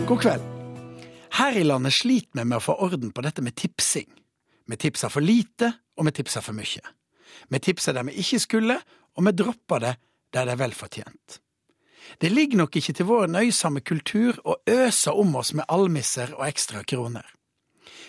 [0.09, 0.43] God kveld.
[1.37, 4.09] Her i landet sliter vi med å få orden på dette med tipsing.
[4.67, 6.81] Vi tipser for lite, og vi tipser for mye.
[7.49, 8.79] Vi tipsa der vi ikke skulle,
[9.15, 9.95] og vi droppa det
[10.31, 11.41] der det er vel fortjent.
[12.21, 16.47] Det ligger nok ikke til vår nøysomme kultur å øse om oss med almisser og
[16.47, 17.25] ekstra kroner.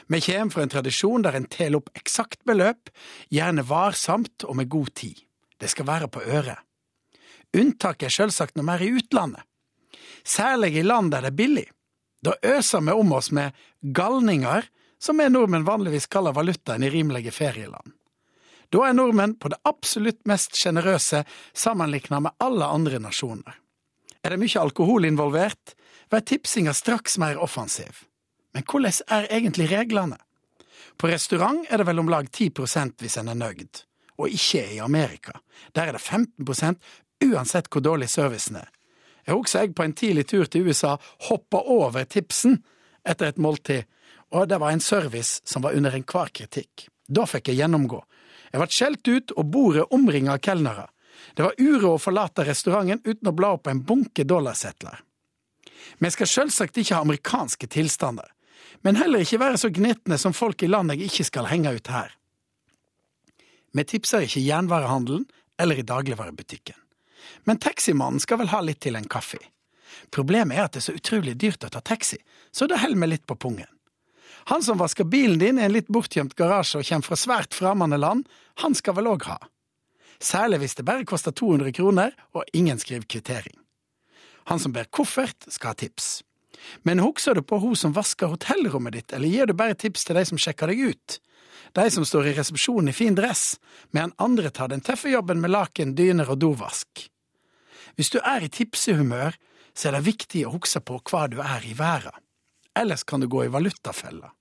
[0.06, 2.90] Vi kommer fra en tradisjon der en teller opp eksakt beløp,
[3.30, 5.22] gjerne varsomt og med god tid.
[5.58, 6.58] Det skal være på øret.
[7.54, 9.44] Unntaket er selvsagt når vi er i utlandet.
[10.24, 11.68] Særlig i land der det er billig.
[12.22, 13.52] Da øser vi om oss med
[13.82, 14.66] galninger,
[15.02, 17.92] som vi nordmenn vanligvis kaller valutaen i rimelige ferieland.
[18.70, 23.56] Da er nordmenn på det absolutt mest sjenerøse sammenlignet med alle andre nasjoner.
[24.22, 25.74] Er det mye alkohol involvert,
[26.08, 28.04] blir tipsinga straks mer offensiv.
[28.54, 30.20] Men hvordan er egentlig reglene?
[30.96, 32.52] På restaurant er det vel om lag 10
[33.00, 33.82] hvis en er nøyd,
[34.18, 35.40] og ikke i Amerika.
[35.74, 36.78] Der er det 15%
[37.26, 38.70] uansett hvor dårlig servicen er.
[39.26, 40.96] Jeg husker jeg på en tidlig tur til USA
[41.28, 42.62] hoppa over tipsen
[43.04, 43.82] etter et måltid,
[44.32, 46.88] og det var en service som var under enhver kritikk.
[47.08, 48.00] Da fikk jeg gjennomgå.
[48.52, 50.86] Jeg ble skjelt ut, og bordet omringa av kelnere.
[51.36, 55.00] Det var uråd å forlate restauranten uten å bla opp en bunke dollarsettler.
[55.98, 58.28] Vi skal selvsagt ikke ha amerikanske tilstander,
[58.82, 61.92] men heller ikke være så gnitne som folk i land jeg ikke skal henge ut
[61.92, 62.14] her.
[63.72, 65.24] Vi tipser ikke jernvarehandelen
[65.60, 66.76] eller i dagligvarebutikken.
[67.44, 69.38] Men taximannen skal vel ha litt til en kaffe.
[70.12, 72.18] Problemet er at det er så utrolig dyrt å ta taxi,
[72.52, 73.68] så det holder vi litt på pungen.
[74.50, 77.98] Han som vasker bilen din i en litt bortgjemt garasje og kommer fra svært fremmede
[78.00, 78.26] land,
[78.62, 79.38] han skal vel òg ha.
[80.22, 83.56] Særlig hvis det bare koster 200 kroner og ingen skriver kvittering.
[84.50, 86.22] Han som ber koffert, skal ha tips.
[86.86, 90.18] Men husker du på hun som vasker hotellrommet ditt, eller gir du bare tips til
[90.18, 91.18] de som sjekker deg ut?
[91.72, 93.56] De som står i resepsjonen i fin dress,
[93.90, 97.06] mens andre tar den tøffe jobben med laken, dyner og dovask.
[97.96, 99.36] Hvis du er i tipsehumør,
[99.74, 102.21] så er det viktig å huske på hva du er i verden.
[102.78, 104.32] Ellers kan du gå i valutafella.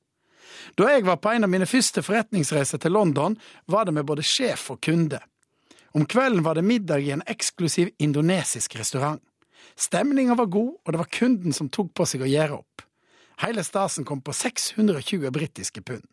[0.76, 4.24] Da jeg var på en av mine første forretningsreiser til London, var det med både
[4.26, 5.20] sjef og kunde.
[5.92, 9.22] Om kvelden var det middag i en eksklusiv indonesisk restaurant.
[9.76, 12.86] Stemninga var god, og det var kunden som tok på seg å gjøre opp.
[13.42, 16.06] Hele stasen kom på 620 britiske pund.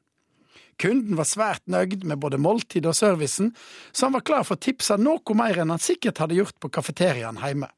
[0.79, 3.51] Kunden var svært nøyd med både måltidet og servicen,
[3.93, 6.71] så han var klar for å tipse noe mer enn han sikkert hadde gjort på
[6.71, 7.69] kafeteriaen hjemme.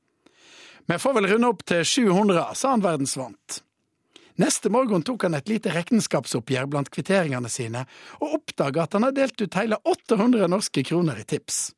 [0.86, 3.60] Vi får vel runde opp til 700, sa han verdensvant.
[4.38, 7.84] Neste morgen tok han et lite regnskapsoppgjør blant kvitteringene sine,
[8.20, 11.70] og oppdaga at han hadde delt ut hele 800 norske kroner i tips.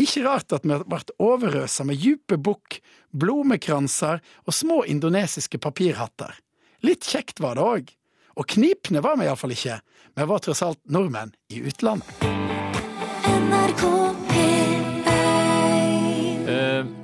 [0.00, 2.80] Ikke rart at vi ble overøsa med djupe bukk,
[3.12, 6.32] blomekranser og små indonesiske papirhatter.
[6.82, 7.92] Litt kjekt var det òg.
[8.40, 9.78] Og knipne var vi iallfall ikke.
[10.16, 12.08] Vi var tross alt nordmenn i utlandet.
[13.22, 14.31] NRK P1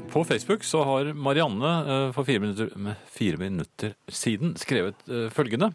[0.08, 5.28] På Facebook så har Marianne eh, for fire minutter, med fire minutter siden skrevet eh,
[5.34, 5.72] følgende.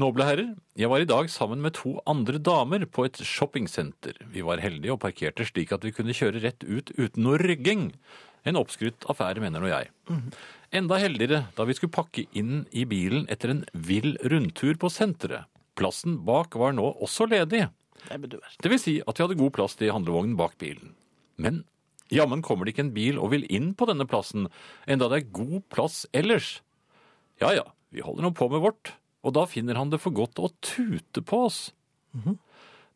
[0.00, 4.16] Noble herrer, jeg var i dag sammen med to andre damer på et shoppingsenter.
[4.32, 7.90] Vi var heldige og parkerte slik at vi kunne kjøre rett ut uten noe rygging.
[8.48, 9.90] En oppskrytt affære, mener nå jeg.
[10.72, 15.50] Enda heldigere da vi skulle pakke inn i bilen etter en vill rundtur på senteret.
[15.76, 17.66] Plassen bak var nå også ledig.
[18.08, 20.94] Det vil si at vi hadde god plass til handlevognen bak bilen.
[21.36, 21.64] Men
[22.14, 24.48] jammen kommer det ikke en bil og vil inn på denne plassen,
[24.90, 26.58] enda det er god plass ellers.
[27.42, 28.94] Ja ja, vi holder nå på med vårt,
[29.24, 31.60] og da finner han det for godt å tute på oss.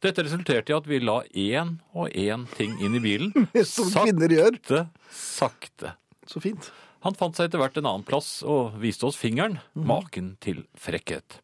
[0.04, 3.32] Dette resulterte i at vi la én og én ting inn i bilen.
[3.68, 4.58] Som kvinner gjør.
[4.60, 4.82] Sakte,
[5.16, 5.94] sakte.
[6.28, 6.72] Så fint.
[7.04, 9.58] Han fant seg etter hvert en annen plass og viste oss fingeren.
[9.76, 11.38] Maken til frekkhet.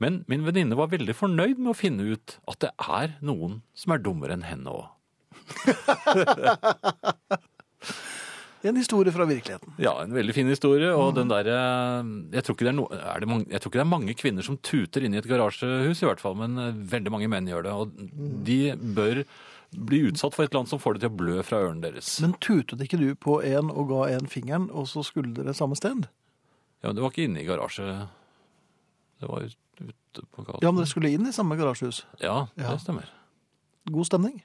[0.00, 3.94] Men min venninne var veldig fornøyd med å finne ut at det er noen som
[3.94, 4.88] er dummere enn henne òg.
[8.62, 9.72] En historie fra virkeligheten.
[9.80, 10.90] Ja, en veldig fin historie.
[10.92, 13.72] Og den der, eh, jeg, tror ikke det er no, er det mange, jeg tror
[13.72, 16.58] ikke det er mange kvinner som tuter inn i et garasjehus, i hvert fall, men
[16.60, 17.72] eh, veldig mange menn gjør det.
[17.72, 17.94] Og
[18.44, 19.22] de bør
[19.70, 22.10] bli utsatt for et eller annet som får det til å blø fra ørene deres.
[22.20, 25.78] Men tutet ikke du på en og ga en fingeren, og så skulle dere samme
[25.80, 26.04] sted?
[26.82, 27.86] Ja, men Det var ikke inne i garasje.
[29.20, 30.60] Det var ute på gaten.
[30.60, 32.04] Ja, men dere skulle inn i samme garasjehus.
[32.20, 32.74] Ja, Ja.
[32.74, 33.08] det stemmer.
[33.88, 34.42] God stemning.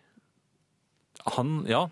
[1.35, 1.85] Han, ja.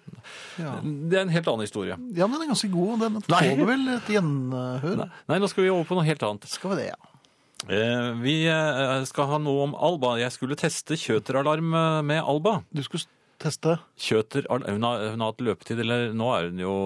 [0.62, 0.76] Ja.
[0.84, 1.96] Det er en helt annen historie.
[1.98, 3.00] ja, men den er ganske god.
[3.02, 3.42] Den Nei.
[3.48, 5.08] tåler vel et gjenhør.
[5.32, 6.46] Nei, nå skal vi over på noe helt annet.
[6.52, 7.00] Skal vi det, ja.
[7.64, 10.18] Eh, vi eh, skal ha noe om Alba.
[10.20, 12.60] Jeg skulle teste kjøteralarm eh, med Alba.
[12.76, 13.08] Du skulle
[13.42, 13.78] teste.
[14.00, 16.78] Kjøter, hun, har, hun har hatt løpetid, eller nå er hun jo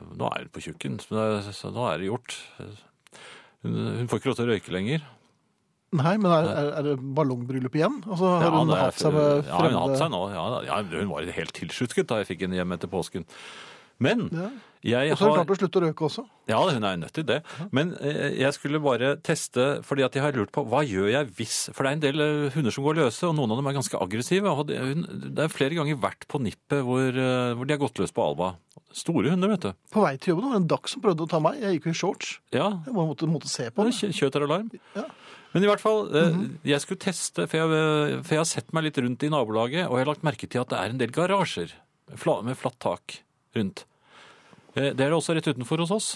[0.00, 2.34] Nå er hun på tjukken, så nå er det gjort.
[3.60, 5.02] Hun, hun får ikke lov til å røyke lenger.
[5.92, 7.96] Nei, men er, er, er det ballongbryllup igjen?
[8.06, 10.20] Altså, har Ja, hun det hatt seg med ja, hun har hatt seg nå.
[10.68, 13.26] Ja, hun var helt tilsluttet da jeg fikk henne hjem etter påsken.
[14.00, 14.50] Men Ja.
[14.80, 16.22] Jeg Og så har hun klart å slutte å røke også.
[16.48, 17.42] ja, hun er jo nødt til det.
[17.70, 21.26] Men eh, jeg skulle bare teste, fordi at jeg har lurt på hva gjør jeg
[21.36, 23.68] hvis For det er en del eh, hunder som går løse, og noen av dem
[23.68, 24.48] er ganske aggressive.
[24.48, 24.78] Og det,
[25.44, 28.54] er flere ganger vært på nippet hvor, eh, hvor de har gått løs på Alba.
[28.96, 29.72] Store hunder, vet du.
[29.92, 31.60] På vei til jobben var det en dachs som prøvde å ta meg.
[31.60, 32.32] Jeg gikk jo i shorts.
[32.56, 34.08] Ja, Jeg måtte, måtte se på det det.
[34.08, 34.72] er kjøteralarm.
[34.96, 35.04] Ja.
[35.50, 36.40] Men i hvert fall, eh,
[36.70, 39.96] jeg skulle teste, for jeg, for jeg har sett meg litt rundt i nabolaget, og
[39.98, 41.74] jeg har lagt merke til at det er en del garasjer
[42.10, 43.20] med flatt tak
[43.56, 43.84] rundt.
[44.76, 46.10] Eh, Det er det også rett utenfor hos oss.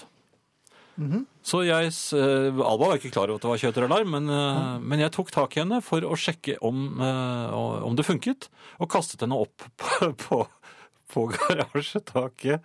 [1.43, 4.85] Så jeg, eh, Alba var ikke klar over at det var kjøteralarm, men, mm.
[4.87, 8.47] men jeg tok tak i henne for å sjekke om, om det funket,
[8.79, 10.39] og kastet henne opp på, på,
[11.11, 12.63] på garasjetaket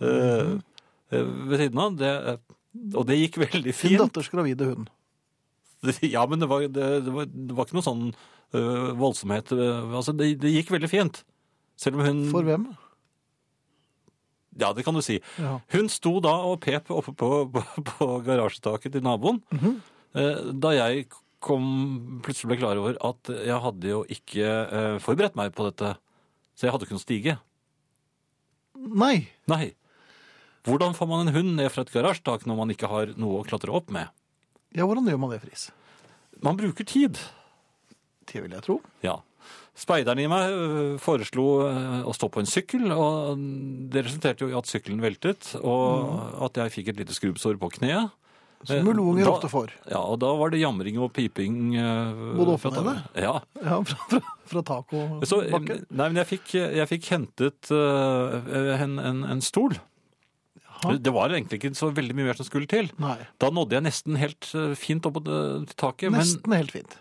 [0.00, 0.56] eh,
[1.12, 2.00] ved siden av.
[2.00, 2.14] Det,
[2.94, 3.98] og det gikk veldig fint.
[3.98, 4.88] Din datters gravide hund.
[6.14, 9.52] Ja, men det var, det, det var, det var ikke noe sånn uh, voldsomhet.
[9.56, 11.22] øh, altså, det, det gikk veldig fint.
[11.80, 12.66] Selv om hun For hvem?
[14.60, 15.20] Ja, det kan du si.
[15.40, 15.54] Ja.
[15.72, 19.38] Hun sto da og pep oppe på, på, på garasjetaket til naboen.
[20.18, 21.06] eh, Da jeg
[21.40, 25.94] kom, plutselig ble klar over at jeg hadde jo ikke uh, forberedt meg på dette.
[26.52, 27.38] Så jeg hadde ikke noe stige.
[28.76, 29.14] Nei.
[29.48, 29.70] Nei.
[30.68, 33.46] Hvordan får man en hund ned fra et garasjetak når man ikke har noe å
[33.48, 34.10] klatre opp med?
[34.76, 35.68] Ja, hvordan gjør man det, Friis?
[36.44, 37.18] Man bruker tid.
[38.30, 38.78] Det vil jeg tro.
[39.04, 39.16] Ja.
[39.80, 40.52] Speideren i meg
[41.00, 41.44] foreslo
[42.06, 43.40] å stå på en sykkel, og
[43.90, 47.70] det resulterte jo i at sykkelen veltet, og at jeg fikk et lite skrubbsår på
[47.78, 48.10] kneet.
[48.68, 49.70] Som mulonger Da- ofte får.
[49.88, 51.70] Ja, og da var det jamring og piping.
[52.36, 52.98] Både opp og ned.
[53.16, 53.38] Ja.
[53.64, 54.20] Ja, fra, fra,
[54.52, 55.78] fra tak og Så, bakke.
[55.88, 58.36] nei, men jeg fikk, jeg fikk hentet uh,
[58.84, 59.78] en, en, en stol.
[60.80, 62.90] Det var egentlig ikke så veldig mye mer som skulle til.
[63.02, 64.48] Nei, Da nådde jeg nesten helt
[64.80, 66.96] fint opp til taket, men nesten helt fint.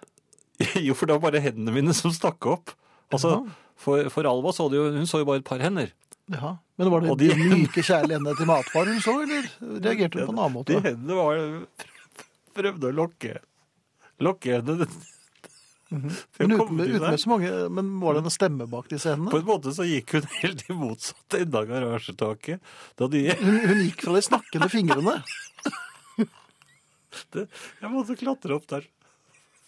[0.87, 2.73] Jo, for det var bare hendene mine som stakk opp.
[3.15, 3.45] Altså,
[3.79, 5.93] for, for Alva så jo, hun så jo bare et par hender.
[6.29, 6.57] Ja.
[6.77, 9.47] Men var det de- de myke, kjærlige hendene til matfar hun så, eller
[9.79, 10.75] reagerte hun på en annen måte?
[10.75, 11.39] De hendene var
[12.59, 13.37] Prøvde å lokke
[14.19, 14.85] Lokke henne.
[16.37, 19.39] Men uten, med, uten med så mange, men var det en stemme bak disse På
[19.39, 22.61] en måte så gikk hun helt i motsatt ende av garasjetaket.
[22.99, 25.15] Da de Hun, hun gikk fra de snakkende fingrene.
[27.33, 27.47] det,
[27.81, 28.85] Jeg måtte klatre opp der.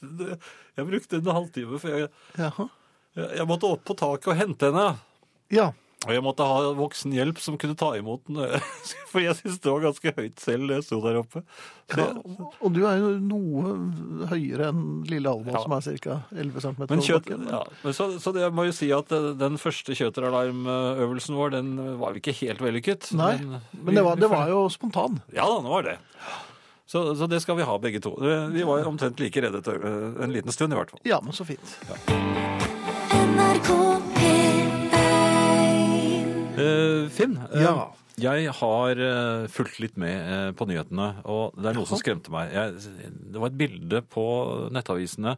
[0.01, 0.37] Det,
[0.77, 2.69] jeg brukte en halvtime, for jeg, jeg,
[3.17, 4.87] jeg måtte opp på taket og hente henne.
[5.53, 5.71] Ja.
[6.01, 8.39] Og jeg måtte ha voksen hjelp som kunne ta imot den.
[9.11, 11.43] For jeg syntes det var ganske høyt selv da jeg sto der oppe.
[11.91, 12.07] Så ja.
[12.63, 13.75] Og du er jo noe
[14.31, 15.61] høyere enn lille Alma, Ja.
[15.61, 16.15] som er ca.
[16.33, 17.45] 11 cm Men over kjøt, bakken.
[17.53, 21.71] ja, så, så det jeg må jo si at eh, den første kjøteralarmøvelsen vår, den
[22.01, 23.11] var jo ikke helt vellykket.
[23.19, 23.35] Nei,
[23.77, 25.21] Men det var, det var jo spontan.
[25.37, 25.97] Ja da, det var det.
[26.91, 28.15] Så, så det skal vi ha begge to.
[28.51, 29.61] Vi var omtrent like redde
[30.25, 31.05] en liten stund i hvert fall.
[31.07, 31.77] Ja, men så fint.
[33.11, 33.90] NRK P1 Eh,
[37.15, 37.89] Finn, eh, Ja.
[38.21, 42.31] jeg har eh, fulgt litt med eh, på nyhetene, og det er noe som skremte
[42.33, 42.51] meg.
[42.53, 44.25] Jeg, det var et bilde på
[44.75, 45.37] nettavisene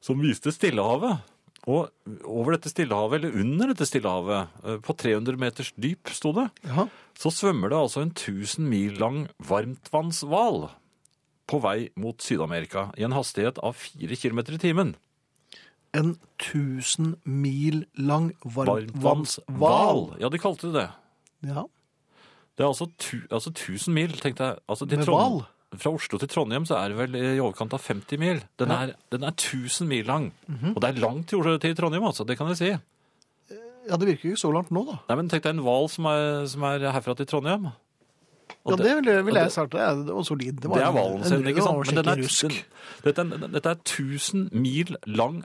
[0.00, 1.20] som viste Stillehavet.
[1.68, 1.90] Og
[2.24, 6.86] over dette Stillehavet, eller under dette Stillehavet, eh, på 300 meters dyp, sto det, Jaha.
[7.20, 10.70] så svømmer det altså en 1000 mil lang varmtvannshval
[11.50, 14.94] på vei mot Syd-Amerika i en hastighet av 4 km i timen.
[15.96, 20.04] En 1000 mil lang varmtvannshval.
[20.20, 20.88] Ja, de kalte det det.
[21.50, 21.64] Ja.
[22.56, 24.58] Det er altså, tu, altså 1000 mil, tenkte jeg.
[24.68, 25.42] Altså, Med hval?
[25.80, 28.40] Fra Oslo til Trondheim så er det vel i overkant av 50 mil.
[28.58, 28.80] Den, Ja.
[28.88, 30.32] er, den er 1000 mil lang.
[30.48, 30.72] Mhm.
[30.74, 32.24] Og det er langt til, Trondheim, altså.
[32.26, 32.70] Det kan jeg si.
[33.88, 34.98] ja, det virker ikke så langt nå, da.
[35.08, 36.04] Nei, men tenk deg en hval som
[36.46, 37.70] som er herfra til Trondheim.
[38.64, 39.48] Og Ja, det ville vil jeg.
[39.72, 40.52] Det er, det var solid.
[40.60, 41.86] Det, var Det er en- hvalen sin, ikke sant?
[41.86, 42.64] Men den er, rusk.
[43.04, 45.38] dette, dette er 1000 mil lang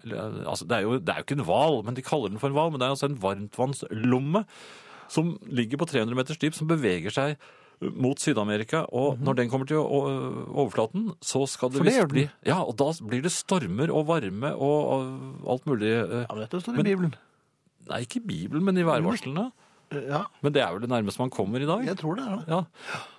[0.46, 2.48] altså det, er jo, det er jo ikke en hval, men de kaller den for
[2.52, 2.72] en hval.
[2.72, 4.44] Men det er altså en varmtvannslomme
[5.08, 7.38] som ligger på 300 meters dyp, som beveger seg
[7.96, 8.84] mot Syd-Amerika.
[8.92, 11.84] Og når den kommer til overflaten, så skal det.
[11.84, 15.92] Det visst bli Ja, og da blir det stormer og varme og, og alt mulig.
[15.92, 17.14] eh, Ja, men dette står i Bibelen.
[17.90, 19.52] Nei, ikke i Bibelen, men i værvarslene.
[20.10, 21.86] Ja, Men det er vel det nærmeste man kommer i dag.
[21.86, 22.48] jeg tror det er det.
[22.52, 22.62] Ja.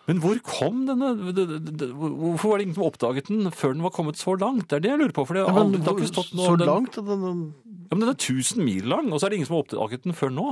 [0.07, 4.16] Men hvor kom denne Hvorfor var det ingen som oppdaget den før den var kommet
[4.20, 4.68] så langt?
[4.68, 5.27] Det er det jeg lurer på.
[5.27, 6.66] For det, Ja, men aldri- det har ikke stått noe så den.
[6.68, 6.93] langt?
[6.95, 7.55] Den, den,
[7.91, 10.03] Ja, men den er 1000 mil lang, og så er det ingen som har oppdaget
[10.03, 10.47] den før nå.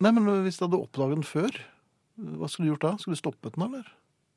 [0.00, 1.50] nei, men hvis du hadde oppdaget den før,
[2.40, 2.96] hva skulle du gjort da?
[2.96, 3.84] Skulle du stoppet den, eller?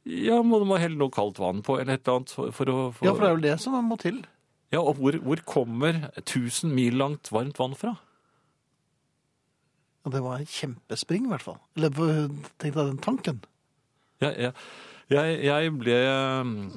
[0.05, 2.65] Ja, må du må helle noe kaldt vann på, eller et eller annet for, for
[2.65, 4.23] å for, Ja, for det er vel det som må til.
[4.73, 7.95] Ja, og hvor, hvor kommer 1000 mil langt varmt vann fra?
[10.03, 11.59] Ja, det var en kjempespring, i hvert fall.
[11.79, 11.93] Eller
[12.59, 13.37] tenk deg den tanken.
[14.23, 14.51] Jeg, ja.
[15.11, 15.95] jeg, jeg ble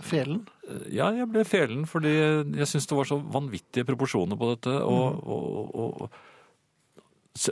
[0.07, 0.45] Felen.
[0.91, 2.11] Ja, jeg ble felen fordi
[2.59, 4.73] jeg syns det var så vanvittige proporsjoner på dette.
[4.83, 5.21] Og, Mm.
[5.31, 6.17] og, og,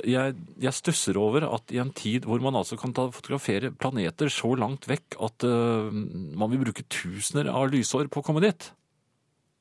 [0.09, 4.31] jeg, jeg stusser over at i en tid hvor man altså kan ta, fotografere planeter
[4.33, 8.71] så langt vekk at uh, man vil bruke tusener av lysår på å komme dit.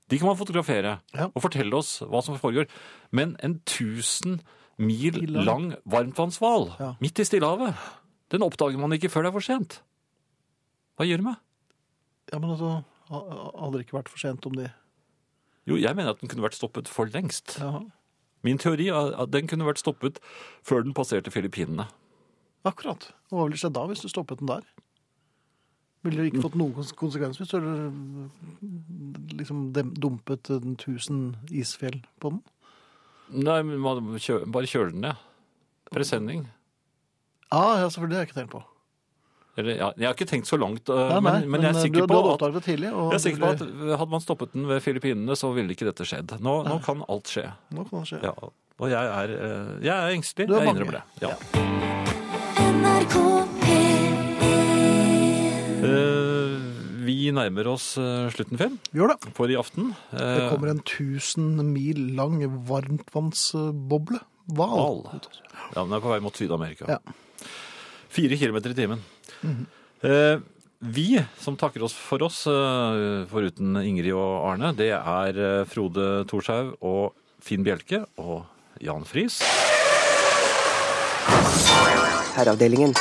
[0.09, 1.27] De kan man fotografere Ja.
[1.27, 2.69] og fortelle oss hva som foregår.
[3.11, 4.39] Men en tusen
[4.77, 5.73] mil lang.
[5.85, 6.95] varmtvannshval Ja.
[7.01, 7.75] midt i Stillehavet,
[8.31, 9.81] den oppdager man ikke før det er for sent.
[10.97, 11.35] Hva gjør du med?
[12.31, 14.71] Ja, men altså, hadde det ikke vært for sent om de
[15.67, 17.57] Jo, jeg mener at den kunne vært stoppet for lengst.
[17.59, 17.79] ja.
[18.43, 20.17] Min teori er at den kunne vært stoppet
[20.63, 21.85] før den passerte Filippinene.
[22.65, 23.13] Akkurat.
[23.31, 24.63] Og hva ville skjedd da, hvis du stoppet den der?
[26.03, 27.59] Ville det ikke fått noen konsekvens hvis du
[29.37, 32.41] liksom dumpet en tusen isfjell på den?
[33.33, 35.23] Nei, men man kjø, bare kjøl den ned.
[35.93, 36.45] Presenning.
[37.53, 38.13] Ah, ja, selvfølgelig.
[38.13, 38.63] Det har jeg ikke tenkt på.
[39.53, 41.77] Eller, ja, jeg har ikke tenkt så langt, øh, Nei, nei, men, men jeg er
[41.77, 42.89] eh, sikker du, på du hadde at tidlig.
[42.89, 46.07] Jeg er sikker på at hadde man stoppet den ved Filippinene, så ville ikke dette
[46.09, 46.33] skjedd.
[46.41, 47.45] Nå, nå kan alt skje.
[47.77, 48.21] Nå kan det skje.
[48.25, 48.33] Ja,
[48.81, 50.49] og jeg er, øh, jeg er engstelig.
[50.49, 51.05] Er Jeg innrømmer det.
[51.21, 51.37] Ja.
[52.73, 53.15] NRK
[53.61, 54.13] P1
[55.83, 56.22] Eh,
[57.05, 59.33] vi nærmer oss øh, slutten, Finn, Gjør det.
[59.37, 59.91] for i aften.
[60.11, 64.19] Det Eh, kommer en tusen mil lang varmtvannsboble.
[64.53, 65.03] Hval.
[65.05, 65.27] Hval.
[65.75, 66.85] Ja, den er på vei mot Syd-Amerika.
[66.89, 66.97] Ja.
[68.13, 68.99] Fire kilometer i timen.
[70.03, 70.39] eh,
[70.83, 71.05] vi
[71.39, 76.75] som takker oss for oss, eh, foruten Ingrid og Arne, det er eh, Frode Thorshaug
[76.83, 78.43] og Finn Bjelke og
[78.83, 79.39] Jan Friis.
[82.35, 82.93] Herreavdelingen.